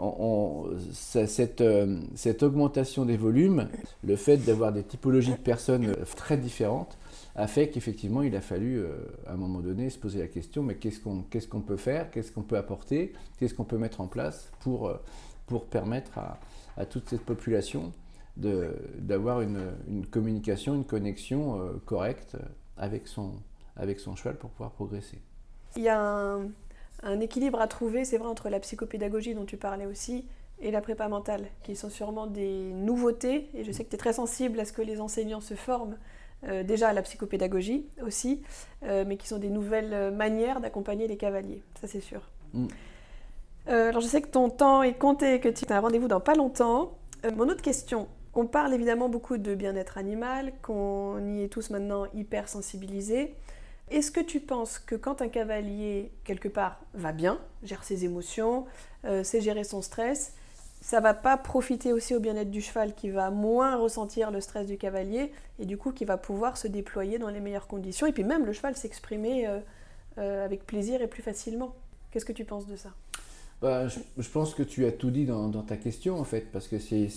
euh, 0.00 0.78
cette, 0.92 1.60
euh, 1.60 2.00
cette, 2.14 2.42
augmentation 2.42 3.04
des 3.04 3.16
volumes, 3.16 3.68
le 4.02 4.16
fait 4.16 4.38
d'avoir 4.38 4.72
des 4.72 4.82
typologies 4.82 5.32
de 5.32 5.36
personnes 5.36 5.86
euh, 5.86 6.04
très 6.16 6.38
différentes, 6.38 6.96
a 7.34 7.46
fait 7.46 7.68
qu'effectivement 7.68 8.22
il 8.22 8.36
a 8.36 8.42
fallu 8.42 8.84
à 9.26 9.32
un 9.32 9.36
moment 9.36 9.60
donné 9.60 9.88
se 9.88 9.98
poser 9.98 10.18
la 10.18 10.26
question 10.26 10.62
mais 10.62 10.74
qu'est-ce 10.74 11.00
qu'on 11.00 11.60
peut 11.60 11.78
faire, 11.78 12.10
qu'est-ce 12.10 12.30
qu'on 12.30 12.42
peut 12.42 12.58
apporter, 12.58 13.14
qu'est-ce 13.38 13.54
qu'on 13.54 13.64
peut 13.64 13.78
mettre 13.78 14.02
en 14.02 14.06
place 14.06 14.50
pour, 14.60 14.92
pour 15.46 15.64
permettre 15.64 16.18
à, 16.18 16.38
à 16.76 16.84
toute 16.84 17.08
cette 17.08 17.22
population 17.22 17.92
d'avoir 18.36 19.40
une, 19.40 19.62
une, 19.88 20.04
communication, 20.04 20.74
une 20.74 20.84
connexion 20.84 21.58
correcte 21.86 22.36
avec 22.76 23.08
son, 23.08 23.32
avec 23.76 23.98
son 23.98 24.14
cheval 24.14 24.36
pour 24.36 24.50
pouvoir 24.50 24.72
progresser. 24.72 25.18
Il 25.76 25.84
y 25.84 25.88
a 25.88 25.98
un, 25.98 26.50
un 27.02 27.20
équilibre 27.20 27.60
à 27.60 27.66
trouver, 27.66 28.04
c'est 28.04 28.18
vrai, 28.18 28.28
entre 28.28 28.48
la 28.48 28.60
psychopédagogie 28.60 29.34
dont 29.34 29.44
tu 29.44 29.56
parlais 29.56 29.86
aussi 29.86 30.24
et 30.60 30.70
la 30.70 30.80
prépa 30.80 31.08
mentale, 31.08 31.46
qui 31.64 31.74
sont 31.74 31.90
sûrement 31.90 32.26
des 32.26 32.72
nouveautés. 32.72 33.48
Et 33.54 33.64
je 33.64 33.72
sais 33.72 33.84
que 33.84 33.90
tu 33.90 33.96
es 33.96 33.98
très 33.98 34.12
sensible 34.12 34.60
à 34.60 34.64
ce 34.64 34.72
que 34.72 34.82
les 34.82 35.00
enseignants 35.00 35.40
se 35.40 35.54
forment 35.54 35.96
euh, 36.48 36.64
déjà 36.64 36.88
à 36.88 36.92
la 36.92 37.02
psychopédagogie 37.02 37.86
aussi, 38.04 38.42
euh, 38.84 39.04
mais 39.06 39.16
qui 39.16 39.28
sont 39.28 39.38
des 39.38 39.48
nouvelles 39.48 40.12
manières 40.12 40.60
d'accompagner 40.60 41.06
les 41.06 41.16
cavaliers, 41.16 41.62
ça 41.80 41.86
c'est 41.86 42.00
sûr. 42.00 42.20
Mm. 42.52 42.66
Euh, 43.68 43.88
alors 43.90 44.00
je 44.00 44.08
sais 44.08 44.20
que 44.20 44.28
ton 44.28 44.50
temps 44.50 44.82
est 44.82 44.94
compté, 44.94 45.38
que 45.38 45.48
tu 45.48 45.64
as 45.72 45.76
un 45.76 45.80
rendez-vous 45.80 46.08
dans 46.08 46.20
pas 46.20 46.34
longtemps. 46.34 46.98
mon 47.36 47.48
autre 47.48 47.62
question, 47.62 48.08
on 48.34 48.46
parle 48.46 48.74
évidemment 48.74 49.08
beaucoup 49.08 49.38
de 49.38 49.54
bien-être 49.54 49.98
animal, 49.98 50.52
qu'on 50.62 51.36
y 51.36 51.42
est 51.44 51.48
tous 51.48 51.70
maintenant 51.70 52.06
hyper 52.12 52.48
sensibilisés. 52.48 53.34
Est-ce 53.92 54.10
que 54.10 54.20
tu 54.20 54.40
penses 54.40 54.78
que 54.78 54.94
quand 54.94 55.20
un 55.20 55.28
cavalier, 55.28 56.12
quelque 56.24 56.48
part, 56.48 56.80
va 56.94 57.12
bien, 57.12 57.38
gère 57.62 57.84
ses 57.84 58.06
émotions, 58.06 58.64
euh, 59.04 59.22
sait 59.22 59.42
gérer 59.42 59.64
son 59.64 59.82
stress, 59.82 60.32
ça 60.80 61.00
va 61.00 61.12
pas 61.12 61.36
profiter 61.36 61.92
aussi 61.92 62.14
au 62.14 62.20
bien-être 62.20 62.50
du 62.50 62.62
cheval 62.62 62.94
qui 62.94 63.10
va 63.10 63.30
moins 63.30 63.76
ressentir 63.76 64.30
le 64.30 64.40
stress 64.40 64.66
du 64.66 64.78
cavalier 64.78 65.30
et 65.58 65.66
du 65.66 65.76
coup 65.76 65.92
qui 65.92 66.06
va 66.06 66.16
pouvoir 66.16 66.56
se 66.56 66.68
déployer 66.68 67.18
dans 67.18 67.28
les 67.28 67.40
meilleures 67.40 67.66
conditions 67.66 68.06
et 68.06 68.12
puis 68.12 68.24
même 68.24 68.46
le 68.46 68.54
cheval 68.54 68.74
s'exprimer 68.76 69.46
euh, 69.46 69.60
euh, 70.16 70.42
avec 70.42 70.66
plaisir 70.66 71.02
et 71.02 71.06
plus 71.06 71.22
facilement? 71.22 71.74
Qu'est-ce 72.10 72.24
que 72.24 72.32
tu 72.32 72.46
penses 72.46 72.66
de 72.66 72.76
ça? 72.76 72.92
Bah, 73.60 73.88
je, 73.88 74.28
pense 74.30 74.54
que 74.54 74.62
tu 74.62 74.86
as 74.86 74.92
tout 74.92 75.10
dit 75.10 75.26
dans, 75.26 75.50
ta 75.50 75.76
question 75.76 76.18
en 76.18 76.24
fait, 76.24 76.50
parce 76.50 76.66
que 76.66 76.78
c'est 76.78 77.10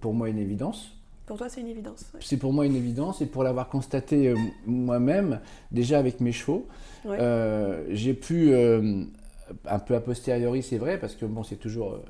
pour 0.00 0.14
moi 0.14 0.30
une 0.30 0.38
évidence. 0.38 0.96
Pour 1.26 1.38
toi, 1.38 1.48
c'est 1.48 1.60
une 1.60 1.68
évidence. 1.68 2.04
C'est 2.20 2.36
pour 2.36 2.52
moi 2.52 2.66
une 2.66 2.76
évidence 2.76 3.20
et 3.22 3.26
pour 3.26 3.44
l'avoir 3.44 3.68
constaté 3.68 4.34
moi-même, 4.66 5.40
déjà 5.70 5.98
avec 5.98 6.20
mes 6.20 6.32
chevaux, 6.32 6.66
j'ai 7.04 8.14
pu, 8.14 8.54
un 8.54 9.78
peu 9.78 9.94
a 9.94 10.00
posteriori, 10.00 10.62
c'est 10.62 10.78
vrai, 10.78 10.98
parce 10.98 11.14
que 11.14 11.24
bon, 11.24 11.42
c'est 11.42 11.56
toujours 11.56 12.00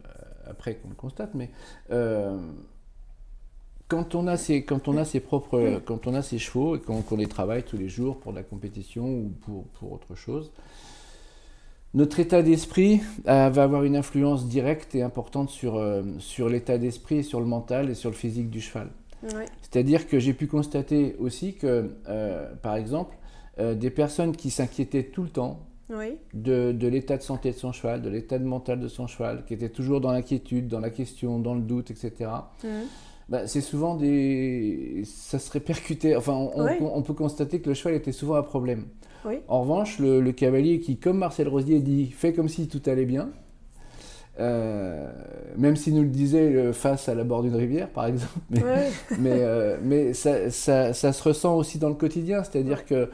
après 0.46 0.77
qu'on 0.77 0.88
le 0.88 0.94
constate, 0.94 1.35
mais 1.35 1.51
quand 3.92 4.14
on 4.14 4.27
a 4.27 4.38
ses, 4.38 4.64
quand 4.64 4.88
on 4.88 4.96
a 4.96 5.05
ses 5.05 5.20
propres, 5.20 5.83
quand 5.85 6.07
on 6.07 6.14
a 6.14 6.22
ses 6.22 6.38
chevaux 6.38 6.77
et 6.77 6.81
qu'on 6.81 7.16
les 7.16 7.27
travaille 7.27 7.62
tous 7.62 7.77
les 7.77 7.90
jours 7.90 8.18
pour 8.18 8.33
la 8.33 8.42
compétition 8.42 9.05
ou 9.05 9.33
pour, 9.44 9.64
pour 9.79 9.92
autre 9.92 10.14
chose, 10.14 10.51
notre 11.92 12.18
état 12.18 12.42
d'esprit 12.42 13.03
euh, 13.29 13.51
va 13.51 13.64
avoir 13.64 13.85
une 13.85 13.96
influence 13.96 14.48
directe 14.48 14.94
et 14.94 15.03
importante 15.03 15.51
sur, 15.51 15.77
euh, 15.77 16.03
sur 16.20 16.48
l'état 16.48 16.79
d'esprit, 16.79 17.22
sur 17.22 17.38
le 17.38 17.44
mental 17.44 17.90
et 17.90 17.94
sur 17.94 18.09
le 18.09 18.16
physique 18.16 18.48
du 18.48 18.62
cheval. 18.62 18.88
C'est-à-dire 19.61 20.07
que 20.07 20.19
j'ai 20.19 20.35
pu 20.35 20.47
constater 20.47 21.17
aussi 21.19 21.55
que, 21.55 21.95
euh, 22.09 22.53
par 22.63 22.77
exemple, 22.77 23.17
des 23.59 23.91
personnes 23.91 24.35
qui 24.35 24.51
s'inquiétaient 24.51 25.05
tout 25.05 25.23
le 25.23 25.29
temps 25.29 25.61
de, 25.91 26.73
de 26.73 26.89
l'état 26.89 27.19
de 27.19 27.23
santé 27.23 27.53
de 27.53 27.57
son 27.57 27.71
cheval, 27.71 28.01
de 28.01 28.09
l'état 28.09 28.39
de 28.39 28.45
mental 28.45 28.81
de 28.81 28.89
son 28.89 29.07
cheval, 29.07 29.45
qui 29.45 29.53
étaient 29.53 29.69
toujours 29.69 30.01
dans 30.01 30.11
l'inquiétude, 30.11 30.69
dans 30.69 30.81
la 30.81 30.89
question, 30.89 31.39
dans 31.39 31.55
le 31.55 31.61
doute, 31.61 31.91
etc. 31.91 32.31
Bah, 33.29 33.47
c'est 33.47 33.61
souvent 33.61 33.95
des. 33.95 35.03
Ça 35.07 35.39
se 35.39 35.51
répercutait. 35.51 36.17
Enfin, 36.17 36.35
on, 36.35 37.03
peut 37.03 37.15
constater 37.15 37.61
que 37.61 37.69
le 37.69 37.75
cheval 37.75 37.95
était 37.95 38.13
souvent 38.13 38.35
un 38.35 38.43
problème. 38.43 38.87
En 39.49 39.63
revanche, 39.63 39.99
le, 39.99 40.31
cavalier 40.33 40.81
qui, 40.81 40.99
comme 40.99 41.19
Marcel 41.19 41.49
Rosier 41.49 41.81
dit, 41.81 42.11
fait 42.11 42.33
comme 42.33 42.49
si 42.49 42.69
tout 42.69 42.83
allait 42.87 43.07
bien, 43.07 43.31
euh, 44.40 45.11
même 45.57 45.77
s'il 45.77 45.95
nous 45.95 46.03
le 46.03 46.09
disait 46.09 46.55
euh, 46.55 46.73
face 46.73 47.09
à 47.09 47.14
la 47.14 47.25
bord 47.25 47.42
d'une 47.42 47.55
rivière, 47.55 47.88
par 47.88 48.07
exemple, 48.07 48.33
mais, 48.51 48.62
euh, 49.27 49.77
mais, 49.83 50.14
ça, 50.14 50.51
ça, 50.51 50.92
ça, 50.95 51.12
se 51.12 51.23
ressent 51.23 51.57
aussi 51.57 51.79
dans 51.79 51.88
le 51.88 51.95
quotidien, 51.95 52.42
c'est-à-dire 52.42 52.85
que 52.85 53.09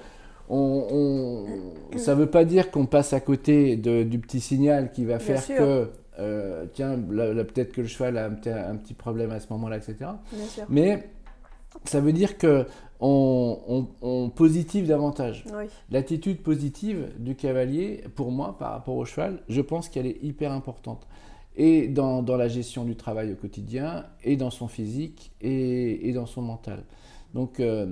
on, 0.50 1.44
ça 1.96 2.14
ne 2.14 2.20
veut 2.20 2.30
pas 2.30 2.44
dire 2.44 2.70
qu'on 2.70 2.86
passe 2.86 3.12
à 3.12 3.20
côté 3.20 3.76
du 3.76 4.18
petit 4.18 4.40
signal 4.40 4.92
qui 4.92 5.04
va 5.04 5.18
faire 5.18 5.46
que 5.46 5.88
euh, 6.18 6.64
tiens, 6.72 6.98
peut-être 6.98 7.72
que 7.72 7.80
le 7.80 7.86
cheval 7.86 8.18
a 8.18 8.24
un, 8.26 8.76
petit 8.76 8.94
problème 8.94 9.30
à 9.30 9.38
ce 9.38 9.46
moment-là, 9.50 9.76
etc. 9.76 10.10
Mais 10.68 11.10
ça 11.84 12.00
veut 12.00 12.12
dire 12.12 12.38
que 12.38 12.66
on, 13.00 14.30
positive 14.34 14.86
davantage. 14.86 15.44
L'attitude 15.90 16.42
positive 16.42 17.10
du 17.18 17.36
cavalier, 17.36 18.04
pour 18.14 18.30
moi, 18.30 18.56
par 18.58 18.72
rapport 18.72 18.96
au 18.96 19.04
cheval, 19.04 19.40
je 19.48 19.60
pense 19.60 19.88
qu'elle 19.88 20.06
est 20.06 20.18
hyper 20.22 20.52
importante. 20.52 21.06
Et 21.56 21.88
dans, 21.88 22.22
la 22.22 22.48
gestion 22.48 22.84
du 22.84 22.96
travail 22.96 23.32
au 23.32 23.36
quotidien, 23.36 24.06
et 24.24 24.36
dans 24.36 24.50
son 24.50 24.68
physique, 24.68 25.32
et, 25.40 26.12
dans 26.12 26.26
son 26.26 26.42
mental. 26.42 26.84
Donc, 27.34 27.60
euh, 27.60 27.86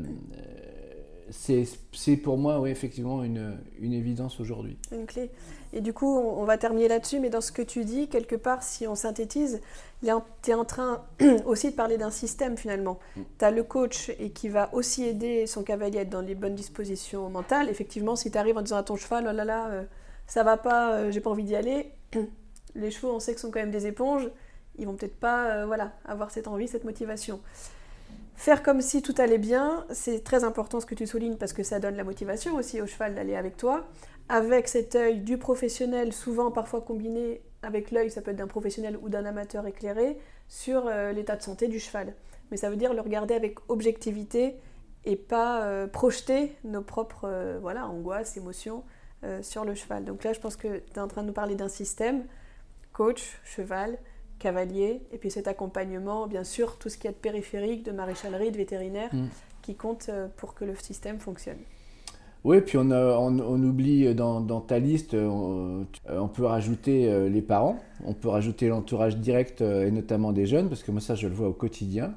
c'est 1.31 2.17
pour 2.17 2.39
moi, 2.39 2.61
oui, 2.61 2.71
effectivement, 2.71 3.25
une, 3.25 3.59
une 3.81 3.93
évidence 3.93 4.41
aujourd'hui. 4.41 4.77
Une 4.93 5.07
clé. 5.07 5.31
Et 5.77 5.83
du 5.83 5.93
coup, 5.93 6.19
on, 6.19 6.45
va 6.45 6.57
terminer 6.57 6.89
là-dessus, 6.89 7.21
mais 7.21 7.29
dans 7.29 7.43
ce 7.43 7.53
que 7.53 7.61
tu 7.61 7.85
dis, 7.85 8.09
quelque 8.09 8.35
part, 8.35 8.63
si 8.63 8.87
on 8.87 8.95
synthétise, 8.95 9.61
tu 10.01 10.09
es 10.51 10.55
en 10.55 10.65
train 10.65 11.05
aussi 11.45 11.71
de 11.71 11.77
parler 11.77 11.99
d'un 11.99 12.11
système 12.11 12.57
finalement. 12.57 12.99
Mm. 13.15 13.21
Tu 13.39 13.45
as 13.45 13.51
le 13.51 13.63
coach 13.63 14.11
et 14.19 14.31
qui 14.31 14.49
va 14.49 14.71
aussi 14.73 15.05
aider 15.05 15.47
son 15.47 15.63
cavalier 15.63 15.99
à 15.99 16.03
être 16.03 16.09
dans 16.09 16.23
les 16.23 16.35
bonnes 16.35 16.55
dispositions 16.55 17.29
mentales. 17.29 17.69
Effectivement, 17.69 18.17
si 18.17 18.31
tu 18.31 18.39
arrives 18.39 18.57
en 18.57 18.63
disant 18.63 18.79
à 18.79 18.85
ton 18.85 18.97
cheval, 18.97 19.27
oh 19.29 19.35
là 19.35 19.45
là, 19.45 19.67
euh, 19.67 19.83
ça 20.27 20.45
va 20.45 20.57
pas, 20.57 20.95
euh, 20.95 21.11
j'ai 21.11 21.21
pas 21.21 21.29
envie 21.29 21.45
d'y 21.45 21.55
aller, 21.55 21.93
les 22.75 22.91
chevaux, 22.91 23.13
on 23.13 23.21
sait 23.21 23.35
que 23.35 23.41
sont 23.41 23.51
quand 23.51 23.61
même 23.61 23.71
des 23.71 23.87
éponges, 23.87 24.31
ils 24.79 24.87
vont 24.87 24.95
peut-être 24.95 25.21
pas 25.21 25.51
euh, 25.51 25.67
voilà, 25.67 25.93
avoir 26.07 26.31
cette 26.31 26.49
envie, 26.49 26.69
cette 26.69 26.85
motivation. 26.85 27.41
Faire 28.35 28.63
comme 28.63 28.81
si 28.81 29.03
tout 29.03 29.15
allait 29.19 29.37
bien, 29.37 29.85
c'est 29.91 30.25
très 30.25 30.43
important 30.43 30.81
ce 30.81 30.87
que 30.87 30.95
tu 30.95 31.07
soulignes 31.07 31.37
parce 31.37 31.53
que 31.53 31.63
ça 31.63 31.81
donne 31.81 31.97
la 31.97 32.05
motivation 32.05 32.55
aussi 32.55 32.81
au 32.81 32.87
cheval 32.87 33.15
d'aller 33.15 33.37
avec 33.37 33.59
toi. 33.59 33.87
Avec 34.29 34.67
cet 34.67 34.97
œil 34.97 35.21
du 35.21 35.39
professionnel, 35.39 36.13
souvent 36.13 36.51
parfois 36.51 36.81
combiné 36.81 37.43
avec 37.63 37.91
l'œil, 37.91 38.11
ça 38.11 38.23
peut 38.23 38.33
être 38.33 38.37
d'un 38.37 38.47
professionnel 38.47 38.99
ou 39.01 39.09
d'un 39.09 39.25
amateur 39.25 39.67
éclairé, 39.67 40.19
sur 40.49 40.87
euh, 40.87 41.13
l'état 41.13 41.37
de 41.37 41.43
santé 41.43 41.69
du 41.69 41.81
cheval. 41.81 42.15
Mais 42.51 42.57
ça 42.57 42.71
veut 42.71 42.77
dire 42.77 42.95
le 42.95 43.01
regarder 43.01 43.35
avec 43.35 43.59
objectivité 43.69 44.57
et 45.05 45.17
pas 45.17 45.65
euh, 45.65 45.87
projeter 45.87 46.57
nos 46.65 46.83
propres 46.83 47.25
euh, 47.29 47.59
voilà, 47.61 47.87
angoisses, 47.87 48.37
émotions 48.37 48.85
sur 49.43 49.65
le 49.65 49.75
cheval. 49.75 50.05
Donc 50.05 50.23
là, 50.23 50.33
je 50.33 50.39
pense 50.39 50.55
que 50.55 50.79
tu 50.79 50.93
es 50.95 51.01
en 51.01 51.09
train 51.09 51.23
de 51.23 51.27
nous 51.27 51.33
parler 51.33 51.57
d'un 51.57 51.69
système, 51.69 52.27
coach, 52.93 53.41
cheval, 53.43 53.99
cavalier, 54.39 55.03
et 55.11 55.19
puis 55.19 55.33
cet 55.33 55.49
accompagnement, 55.49 56.29
bien 56.29 56.45
sûr, 56.45 56.79
tout 56.79 56.89
ce 56.89 56.97
qui 56.97 57.09
est 57.09 57.11
de 57.11 57.17
périphérique, 57.17 57.83
de 57.83 57.91
maréchalerie, 57.91 58.53
de 58.53 58.57
vétérinaire, 58.57 59.13
mm. 59.13 59.27
qui 59.63 59.75
compte 59.75 60.11
pour 60.37 60.55
que 60.55 60.65
le 60.65 60.77
système 60.77 61.19
fonctionne. 61.19 61.59
Oui, 62.47 62.61
puis 62.61 62.79
on, 62.79 63.39
oublie 63.65 64.15
dans, 64.15 64.61
ta 64.61 64.79
liste, 64.79 65.15
on, 65.15 65.85
on, 66.09 66.29
peut 66.29 66.45
rajouter 66.45 67.29
les 67.29 67.43
parents, 67.43 67.77
on 68.05 68.13
peut 68.13 68.29
rajouter 68.29 68.69
l'entourage 68.69 69.17
direct 69.17 69.63
et 69.63 69.91
notamment 69.91 70.31
des 70.31 70.47
jeunes, 70.47 70.69
parce 70.69 70.85
que 70.85 70.93
moi 70.93 71.01
ça 71.01 71.17
je 71.17 71.27
le 71.27 71.35
vois 71.35 71.49
au 71.49 71.53
quotidien. 71.53 72.15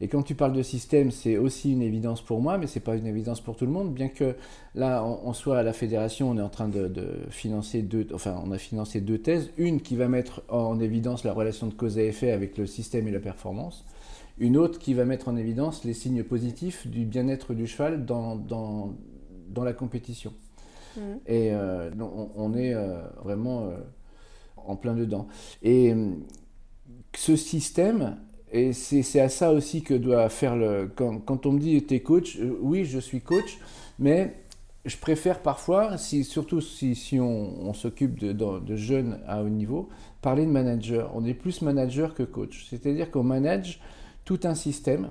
Et 0.00 0.06
quand 0.06 0.22
tu 0.22 0.34
parles 0.34 0.52
de 0.52 0.62
système, 0.62 1.10
c'est 1.10 1.36
aussi 1.36 1.72
une 1.72 1.82
évidence 1.82 2.22
pour 2.22 2.40
moi, 2.40 2.56
mais 2.56 2.66
ce 2.66 2.78
n'est 2.78 2.84
pas 2.84 2.96
une 2.96 3.06
évidence 3.06 3.40
pour 3.40 3.56
tout 3.56 3.66
le 3.66 3.72
monde, 3.72 3.92
bien 3.92 4.08
que 4.08 4.36
là, 4.74 5.04
on, 5.04 5.32
soit 5.32 5.58
à 5.58 5.62
la 5.62 5.72
fédération, 5.72 6.30
on 6.30 6.38
est 6.38 6.42
en 6.42 6.48
train 6.48 6.68
de, 6.68 6.90
financer 7.30 7.82
deux, 7.82 8.06
enfin, 8.12 8.40
on 8.44 8.52
a 8.52 8.58
financé 8.58 9.00
deux 9.00 9.18
thèses. 9.18 9.50
Une 9.56 9.80
qui 9.80 9.96
va 9.96 10.08
mettre 10.08 10.42
en 10.48 10.78
évidence 10.78 11.24
la 11.24 11.32
relation 11.32 11.66
de 11.66 11.74
cause 11.74 11.98
à 11.98 12.02
effet 12.02 12.30
avec 12.30 12.58
le 12.58 12.66
système 12.66 13.08
et 13.08 13.10
la 13.10 13.18
performance. 13.20 13.84
Une 14.38 14.56
autre 14.56 14.78
qui 14.78 14.94
va 14.94 15.04
mettre 15.04 15.26
en 15.26 15.36
évidence 15.36 15.84
les 15.84 15.94
signes 15.94 16.22
positifs 16.22 16.86
du 16.86 17.04
bien-être 17.04 17.54
du 17.54 17.66
cheval 17.66 18.04
dans, 18.06 18.94
dans 19.48 19.64
la 19.64 19.72
compétition. 19.72 20.32
Mmh. 20.96 21.00
Et 21.26 21.50
euh, 21.52 21.90
on, 22.36 22.54
est 22.54 22.74
euh, 22.74 23.00
vraiment 23.22 23.64
euh, 23.64 23.76
en 24.56 24.76
plein 24.76 24.94
dedans. 24.94 25.28
Et 25.62 25.94
ce 27.14 27.36
système, 27.36 28.16
et 28.52 28.72
c'est 28.72 29.20
à 29.20 29.28
ça 29.28 29.52
aussi 29.52 29.82
que 29.82 29.94
doit 29.94 30.28
faire 30.28 30.56
le. 30.56 30.90
Quand, 30.94 31.46
on 31.46 31.52
me 31.52 31.58
dit 31.58 31.82
t'es 31.82 32.00
coach, 32.00 32.38
oui, 32.60 32.84
je 32.84 32.98
suis 32.98 33.20
coach, 33.20 33.58
mais 33.98 34.34
je 34.84 34.96
préfère 34.96 35.40
parfois, 35.40 35.98
si, 35.98 36.24
surtout 36.24 36.60
si, 36.60 36.94
si 36.94 37.20
on, 37.20 37.72
s'occupe 37.74 38.18
de, 38.18 38.32
de, 38.32 38.76
jeunes 38.76 39.20
à 39.26 39.42
haut 39.42 39.48
niveau, 39.48 39.88
parler 40.22 40.46
de 40.46 40.50
manager. 40.50 41.10
On 41.14 41.24
est 41.24 41.34
plus 41.34 41.62
manager 41.62 42.14
que 42.14 42.22
coach. 42.22 42.66
C'est-à-dire 42.70 43.10
qu'on 43.10 43.22
manage 43.22 43.80
tout 44.28 44.40
un 44.44 44.54
système 44.54 45.08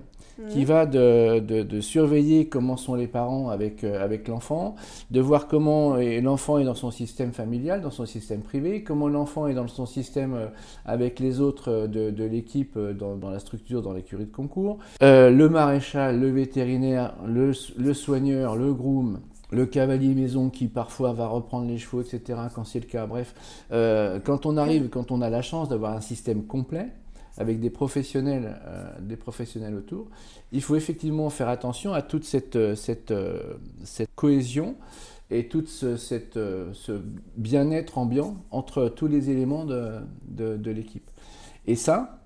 qui 0.51 0.63
va 0.63 0.85
de, 0.85 1.39
de, 1.39 1.81
surveiller 1.81 2.47
comment 2.47 2.77
sont 2.77 2.93
les 2.93 3.07
parents 3.07 3.49
avec, 3.49 3.83
euh, 3.83 4.03
avec 4.03 4.27
l'enfant, 4.27 4.75
de 5.09 5.19
voir 5.19 5.47
comment 5.47 5.95
l'enfant 5.95 6.59
est 6.59 6.63
dans 6.63 6.75
son 6.75 6.91
système 6.91 7.31
familial, 7.31 7.81
dans 7.81 7.89
son 7.89 8.05
système 8.05 8.41
privé, 8.41 8.83
comment 8.83 9.07
l'enfant 9.07 9.47
est 9.47 9.55
dans 9.55 9.67
son 9.67 9.87
système 9.87 10.35
euh, 10.35 10.45
avec 10.85 11.19
les 11.19 11.41
autres 11.41 11.71
euh, 11.71 11.87
de, 11.87 12.11
de 12.11 12.23
l'équipe 12.23 12.77
dans, 12.77 13.15
dans, 13.15 13.31
la 13.31 13.39
structure, 13.39 13.81
dans 13.81 13.93
l'écurie 13.93 14.25
de 14.25 14.31
concours, 14.31 14.77
le 15.01 15.47
maréchal, 15.47 16.19
le 16.19 16.29
vétérinaire, 16.29 17.15
le, 17.25 17.53
le 17.75 17.93
soigneur, 17.95 18.55
le 18.55 18.71
groom, 18.75 19.21
le 19.49 19.65
cavalier 19.65 20.13
maison 20.13 20.51
qui 20.51 20.67
parfois 20.67 21.13
va 21.13 21.25
reprendre 21.25 21.67
les 21.67 21.79
chevaux, 21.79 22.01
etc., 22.01 22.39
quand 22.53 22.65
c'est 22.65 22.81
le 22.81 22.85
cas. 22.85 23.07
Bref, 23.07 23.33
quand 23.71 24.45
on 24.45 24.57
arrive, 24.57 24.89
quand 24.89 25.09
on 25.11 25.21
a 25.21 25.29
la 25.31 25.41
chance 25.41 25.69
d'avoir 25.69 25.93
un 25.93 26.01
système 26.01 26.43
complet, 26.43 26.89
avec 27.37 27.59
des 27.59 27.69
professionnels, 27.69 28.59
euh, 28.65 28.91
des 28.99 29.15
professionnels 29.15 29.75
autour, 29.75 30.07
il 30.51 30.61
faut 30.61 30.75
effectivement 30.75 31.29
faire 31.29 31.49
attention 31.49 31.93
à 31.93 32.01
toute 32.01 32.23
cette, 32.23 32.55
euh, 32.55 32.75
cette, 32.75 33.11
euh, 33.11 33.55
cette 33.83 34.09
cohésion 34.15 34.75
et 35.29 35.47
tout 35.47 35.65
ce, 35.65 35.97
cette, 35.97 36.35
ce 36.35 37.01
bien-être 37.35 37.97
ambiant 37.97 38.37
entre 38.49 38.87
tous 38.87 39.07
les 39.07 39.29
éléments 39.29 39.65
de, 39.65 39.99
de, 40.29 40.71
l'équipe. 40.71 41.11
Et 41.65 41.75
ça, 41.75 42.21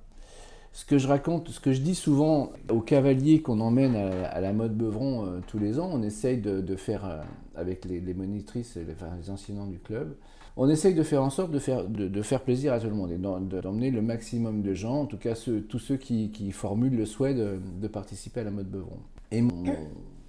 ce 0.73 0.85
que 0.85 0.97
je 0.97 1.07
raconte, 1.07 1.49
ce 1.49 1.59
que 1.59 1.73
je 1.73 1.81
dis 1.81 1.95
souvent 1.95 2.53
aux 2.69 2.79
cavaliers 2.79 3.41
qu'on 3.41 3.59
emmène 3.59 3.95
à, 3.95 4.39
la 4.39 4.53
mode 4.53 4.75
Beuvron 4.75 5.41
tous 5.47 5.59
les 5.59 5.79
ans, 5.79 5.89
on 5.91 6.01
essaye 6.01 6.37
de, 6.37 6.75
faire 6.75 7.25
avec 7.55 7.83
les, 7.85 8.13
monitrices 8.13 8.77
et 8.77 8.85
les, 8.85 8.93
enfin, 8.93 9.09
enseignants 9.31 9.67
du 9.67 9.79
club, 9.79 10.15
on 10.57 10.69
essaye 10.69 10.93
de 10.93 11.03
faire 11.03 11.23
en 11.23 11.29
sorte 11.29 11.51
de 11.51 11.59
faire, 11.59 12.41
plaisir 12.41 12.73
à 12.73 12.79
tout 12.79 12.87
le 12.87 12.95
monde 12.95 13.11
et 13.11 13.17
d'emmener 13.17 13.91
le 13.91 14.01
maximum 14.01 14.61
de 14.61 14.73
gens, 14.73 15.01
en 15.01 15.05
tout 15.05 15.17
cas 15.17 15.33
tous 15.69 15.79
ceux 15.79 15.97
qui, 15.97 16.51
formulent 16.51 16.97
le 16.97 17.05
souhait 17.05 17.33
de, 17.33 17.87
participer 17.87 18.41
à 18.41 18.43
la 18.43 18.51
mode 18.51 18.69
Beuvron. 18.69 18.99
Et 19.31 19.41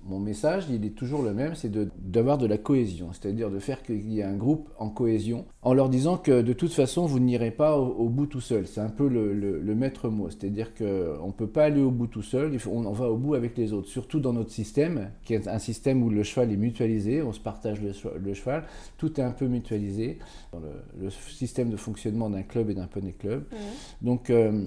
message, 0.08 0.66
il 0.70 0.84
est 0.84 0.90
toujours 0.90 1.22
le 1.22 1.32
même, 1.32 1.54
c'est 1.54 1.70
d'avoir 1.70 2.38
de, 2.38 2.46
la 2.46 2.58
cohésion, 2.58 3.10
c'est-à-dire 3.12 3.50
de 3.50 3.58
faire 3.58 3.82
qu'il 3.82 4.10
y 4.10 4.20
ait 4.20 4.24
un 4.24 4.36
groupe 4.36 4.68
en 4.78 4.88
cohésion, 4.88 5.44
en 5.62 5.74
leur 5.74 5.88
disant 5.88 6.16
que 6.16 6.42
de 6.42 6.52
toute 6.52 6.72
façon, 6.72 7.06
vous 7.06 7.20
n'irez 7.20 7.50
pas 7.50 7.76
au, 7.76 8.08
bout 8.08 8.26
tout 8.26 8.40
seul. 8.40 8.66
C'est 8.66 8.80
un 8.80 8.88
peu 8.88 9.08
le, 9.08 9.74
maître 9.74 10.08
mot, 10.08 10.28
c'est-à-dire 10.30 10.74
qu'on 10.74 11.26
ne 11.26 11.32
peut 11.32 11.46
pas 11.46 11.64
aller 11.64 11.80
au 11.80 11.90
bout 11.90 12.06
tout 12.06 12.22
seul, 12.22 12.56
on, 12.70 12.92
va 12.92 13.10
au 13.10 13.16
bout 13.16 13.34
avec 13.34 13.56
les 13.56 13.72
autres, 13.72 13.88
surtout 13.88 14.20
dans 14.20 14.32
notre 14.32 14.50
système, 14.50 15.10
qui 15.24 15.34
est 15.34 15.48
un 15.48 15.58
système 15.58 16.02
où 16.02 16.10
le 16.10 16.22
cheval 16.22 16.52
est 16.52 16.56
mutualisé, 16.56 17.22
on 17.22 17.32
se 17.32 17.40
partage 17.40 17.80
le, 17.80 18.34
cheval, 18.34 18.64
tout 18.98 19.20
est 19.20 19.24
un 19.24 19.32
peu 19.32 19.46
mutualisé 19.46 20.18
dans 20.52 20.60
le, 21.00 21.10
système 21.10 21.70
de 21.70 21.76
fonctionnement 21.76 22.30
d'un 22.30 22.42
club 22.42 22.70
et 22.70 22.74
d'un 22.74 22.86
poney 22.86 23.12
club. 23.12 23.44
Mmh. 23.50 24.06
Donc, 24.06 24.30
euh, 24.30 24.66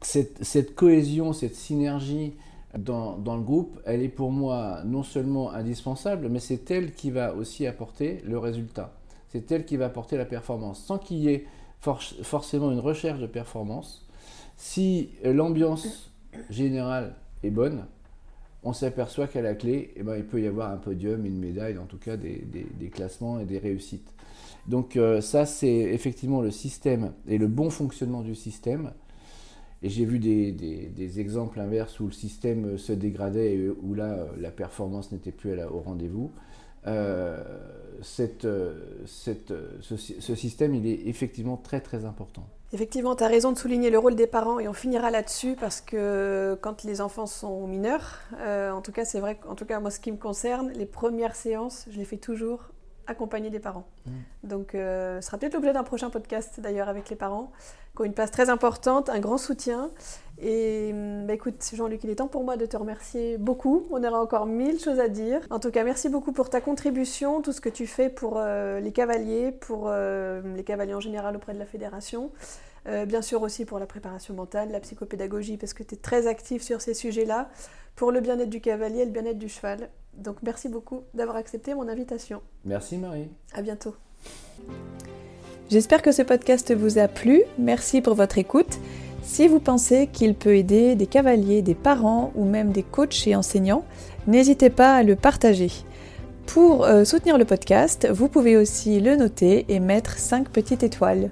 cette, 0.00 0.42
cette 0.42 0.74
cohésion, 0.74 1.32
cette 1.32 1.54
synergie, 1.54 2.34
dans, 2.78 3.16
le 3.16 3.42
groupe, 3.42 3.80
elle 3.84 4.02
est 4.02 4.08
pour 4.08 4.30
moi 4.30 4.80
non 4.84 5.02
seulement 5.02 5.52
indispensable, 5.52 6.28
mais 6.28 6.40
c'est 6.40 6.70
elle 6.70 6.92
qui 6.92 7.10
va 7.10 7.34
aussi 7.34 7.66
apporter 7.66 8.22
le 8.24 8.38
résultat. 8.38 8.94
C'est 9.28 9.50
elle 9.52 9.64
qui 9.64 9.76
va 9.76 9.86
apporter 9.86 10.16
la 10.16 10.24
performance. 10.24 10.82
Sans 10.82 10.98
qu'il 10.98 11.18
y 11.18 11.28
ait 11.28 11.46
forcément 11.80 12.70
une 12.70 12.80
recherche 12.80 13.18
de 13.18 13.26
performance, 13.26 14.06
si 14.56 15.10
l'ambiance 15.24 16.12
générale 16.48 17.14
est 17.42 17.50
bonne, 17.50 17.86
on 18.64 18.72
s'aperçoit 18.72 19.26
qu'à 19.26 19.42
la 19.42 19.54
clé, 19.54 19.92
eh 19.96 20.02
ben, 20.02 20.16
il 20.16 20.24
peut 20.24 20.40
y 20.40 20.46
avoir 20.46 20.70
un 20.70 20.76
podium, 20.76 21.26
une 21.26 21.38
médaille, 21.38 21.78
en 21.78 21.86
tout 21.86 21.98
cas 21.98 22.16
des, 22.16 22.90
classements 22.92 23.40
et 23.40 23.44
des 23.44 23.58
réussites. 23.58 24.08
Donc 24.68 24.96
euh, 24.96 25.20
ça, 25.20 25.44
c'est 25.44 25.66
effectivement 25.66 26.40
le 26.40 26.52
système 26.52 27.12
et 27.26 27.38
le 27.38 27.48
bon 27.48 27.70
fonctionnement 27.70 28.22
du 28.22 28.36
système 28.36 28.92
et 29.82 29.88
j'ai 29.88 30.04
vu 30.04 30.18
des, 30.18 31.20
exemples 31.20 31.60
inverses 31.60 31.98
où 32.00 32.06
le 32.06 32.12
système 32.12 32.78
se 32.78 32.92
dégradait 32.92 33.54
et 33.54 33.68
où 33.68 33.94
là, 33.94 34.26
la 34.38 34.50
performance 34.50 35.12
n'était 35.12 35.32
plus 35.32 35.60
au 35.64 35.80
rendez-vous. 35.80 36.30
Euh, 36.86 37.42
cette, 38.02 38.46
ce, 39.06 40.34
système, 40.34 40.74
il 40.74 40.86
est 40.86 41.06
effectivement 41.06 41.56
très 41.56 41.80
très 41.80 42.04
important. 42.04 42.44
Effectivement, 42.74 43.14
tu 43.14 43.22
as 43.22 43.28
raison 43.28 43.52
de 43.52 43.58
souligner 43.58 43.90
le 43.90 43.98
rôle 43.98 44.14
des 44.14 44.26
parents 44.26 44.58
et 44.58 44.66
on 44.66 44.72
finira 44.72 45.10
là-dessus 45.10 45.56
parce 45.60 45.82
que 45.82 46.56
quand 46.62 46.84
les 46.84 47.02
enfants 47.02 47.26
sont 47.26 47.66
mineurs, 47.66 48.20
euh, 48.40 48.70
en 48.70 48.80
tout 48.80 48.92
cas 48.92 49.04
c'est 49.04 49.20
vrai, 49.20 49.38
en 49.46 49.54
tout 49.54 49.66
cas 49.66 49.78
moi 49.78 49.90
ce 49.90 50.00
qui 50.00 50.10
me 50.10 50.16
concerne, 50.16 50.70
les 50.70 50.86
premières 50.86 51.36
séances, 51.36 51.84
je 51.90 51.98
les 51.98 52.06
fais 52.06 52.16
toujours 52.16 52.71
accompagner 53.06 53.50
des 53.50 53.60
parents. 53.60 53.86
Mmh. 54.06 54.10
Donc, 54.44 54.74
euh, 54.74 55.20
ce 55.20 55.26
sera 55.26 55.38
peut-être 55.38 55.54
l'objet 55.54 55.72
d'un 55.72 55.82
prochain 55.82 56.10
podcast 56.10 56.60
d'ailleurs 56.60 56.88
avec 56.88 57.10
les 57.10 57.16
parents, 57.16 57.52
qui 57.94 58.02
ont 58.02 58.04
une 58.04 58.14
place 58.14 58.30
très 58.30 58.50
importante, 58.50 59.08
un 59.08 59.18
grand 59.18 59.38
soutien. 59.38 59.90
Et 60.40 60.92
mmh, 60.92 61.26
bah, 61.26 61.34
écoute, 61.34 61.62
Jean-Luc, 61.74 62.02
il 62.04 62.10
est 62.10 62.16
temps 62.16 62.28
pour 62.28 62.44
moi 62.44 62.56
de 62.56 62.66
te 62.66 62.76
remercier 62.76 63.38
beaucoup. 63.38 63.86
On 63.90 64.02
aura 64.02 64.20
encore 64.20 64.46
mille 64.46 64.78
choses 64.78 65.00
à 65.00 65.08
dire. 65.08 65.40
En 65.50 65.58
tout 65.58 65.70
cas, 65.70 65.84
merci 65.84 66.08
beaucoup 66.08 66.32
pour 66.32 66.50
ta 66.50 66.60
contribution, 66.60 67.42
tout 67.42 67.52
ce 67.52 67.60
que 67.60 67.68
tu 67.68 67.86
fais 67.86 68.08
pour 68.08 68.34
euh, 68.36 68.80
les 68.80 68.92
cavaliers, 68.92 69.52
pour 69.52 69.84
euh, 69.86 70.40
les 70.56 70.64
cavaliers 70.64 70.94
en 70.94 71.00
général 71.00 71.36
auprès 71.36 71.54
de 71.54 71.58
la 71.58 71.66
fédération. 71.66 72.30
Bien 72.84 73.22
sûr 73.22 73.42
aussi 73.42 73.64
pour 73.64 73.78
la 73.78 73.86
préparation 73.86 74.34
mentale, 74.34 74.70
la 74.72 74.80
psychopédagogie, 74.80 75.56
parce 75.56 75.72
que 75.74 75.82
tu 75.82 75.94
es 75.94 75.98
très 75.98 76.26
actif 76.26 76.62
sur 76.62 76.80
ces 76.80 76.94
sujets-là, 76.94 77.48
pour 77.96 78.12
le 78.12 78.20
bien-être 78.20 78.50
du 78.50 78.60
cavalier 78.60 79.00
et 79.00 79.04
le 79.04 79.10
bien-être 79.10 79.38
du 79.38 79.48
cheval. 79.48 79.88
Donc 80.14 80.36
merci 80.42 80.68
beaucoup 80.68 81.02
d'avoir 81.14 81.36
accepté 81.36 81.74
mon 81.74 81.88
invitation. 81.88 82.42
Merci 82.64 82.98
Marie. 82.98 83.28
À 83.54 83.62
bientôt. 83.62 83.94
J'espère 85.70 86.02
que 86.02 86.12
ce 86.12 86.22
podcast 86.22 86.74
vous 86.74 86.98
a 86.98 87.08
plu. 87.08 87.42
Merci 87.58 88.02
pour 88.02 88.14
votre 88.14 88.38
écoute. 88.38 88.78
Si 89.22 89.48
vous 89.48 89.60
pensez 89.60 90.08
qu'il 90.08 90.34
peut 90.34 90.56
aider 90.56 90.96
des 90.96 91.06
cavaliers, 91.06 91.62
des 91.62 91.74
parents 91.74 92.32
ou 92.34 92.44
même 92.44 92.72
des 92.72 92.82
coachs 92.82 93.26
et 93.26 93.36
enseignants, 93.36 93.84
n'hésitez 94.26 94.68
pas 94.68 94.96
à 94.96 95.02
le 95.02 95.16
partager. 95.16 95.70
Pour 96.46 96.84
euh, 96.84 97.04
soutenir 97.04 97.38
le 97.38 97.44
podcast, 97.44 98.08
vous 98.10 98.28
pouvez 98.28 98.56
aussi 98.56 99.00
le 99.00 99.16
noter 99.16 99.64
et 99.68 99.80
mettre 99.80 100.18
5 100.18 100.48
petites 100.48 100.82
étoiles. 100.82 101.30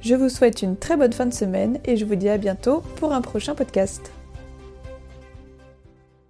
Je 0.00 0.14
vous 0.14 0.28
souhaite 0.28 0.62
une 0.62 0.76
très 0.76 0.96
bonne 0.96 1.12
fin 1.12 1.26
de 1.26 1.34
semaine 1.34 1.80
et 1.84 1.96
je 1.96 2.04
vous 2.04 2.14
dis 2.14 2.28
à 2.28 2.38
bientôt 2.38 2.82
pour 2.96 3.12
un 3.12 3.20
prochain 3.20 3.54
podcast. 3.54 4.12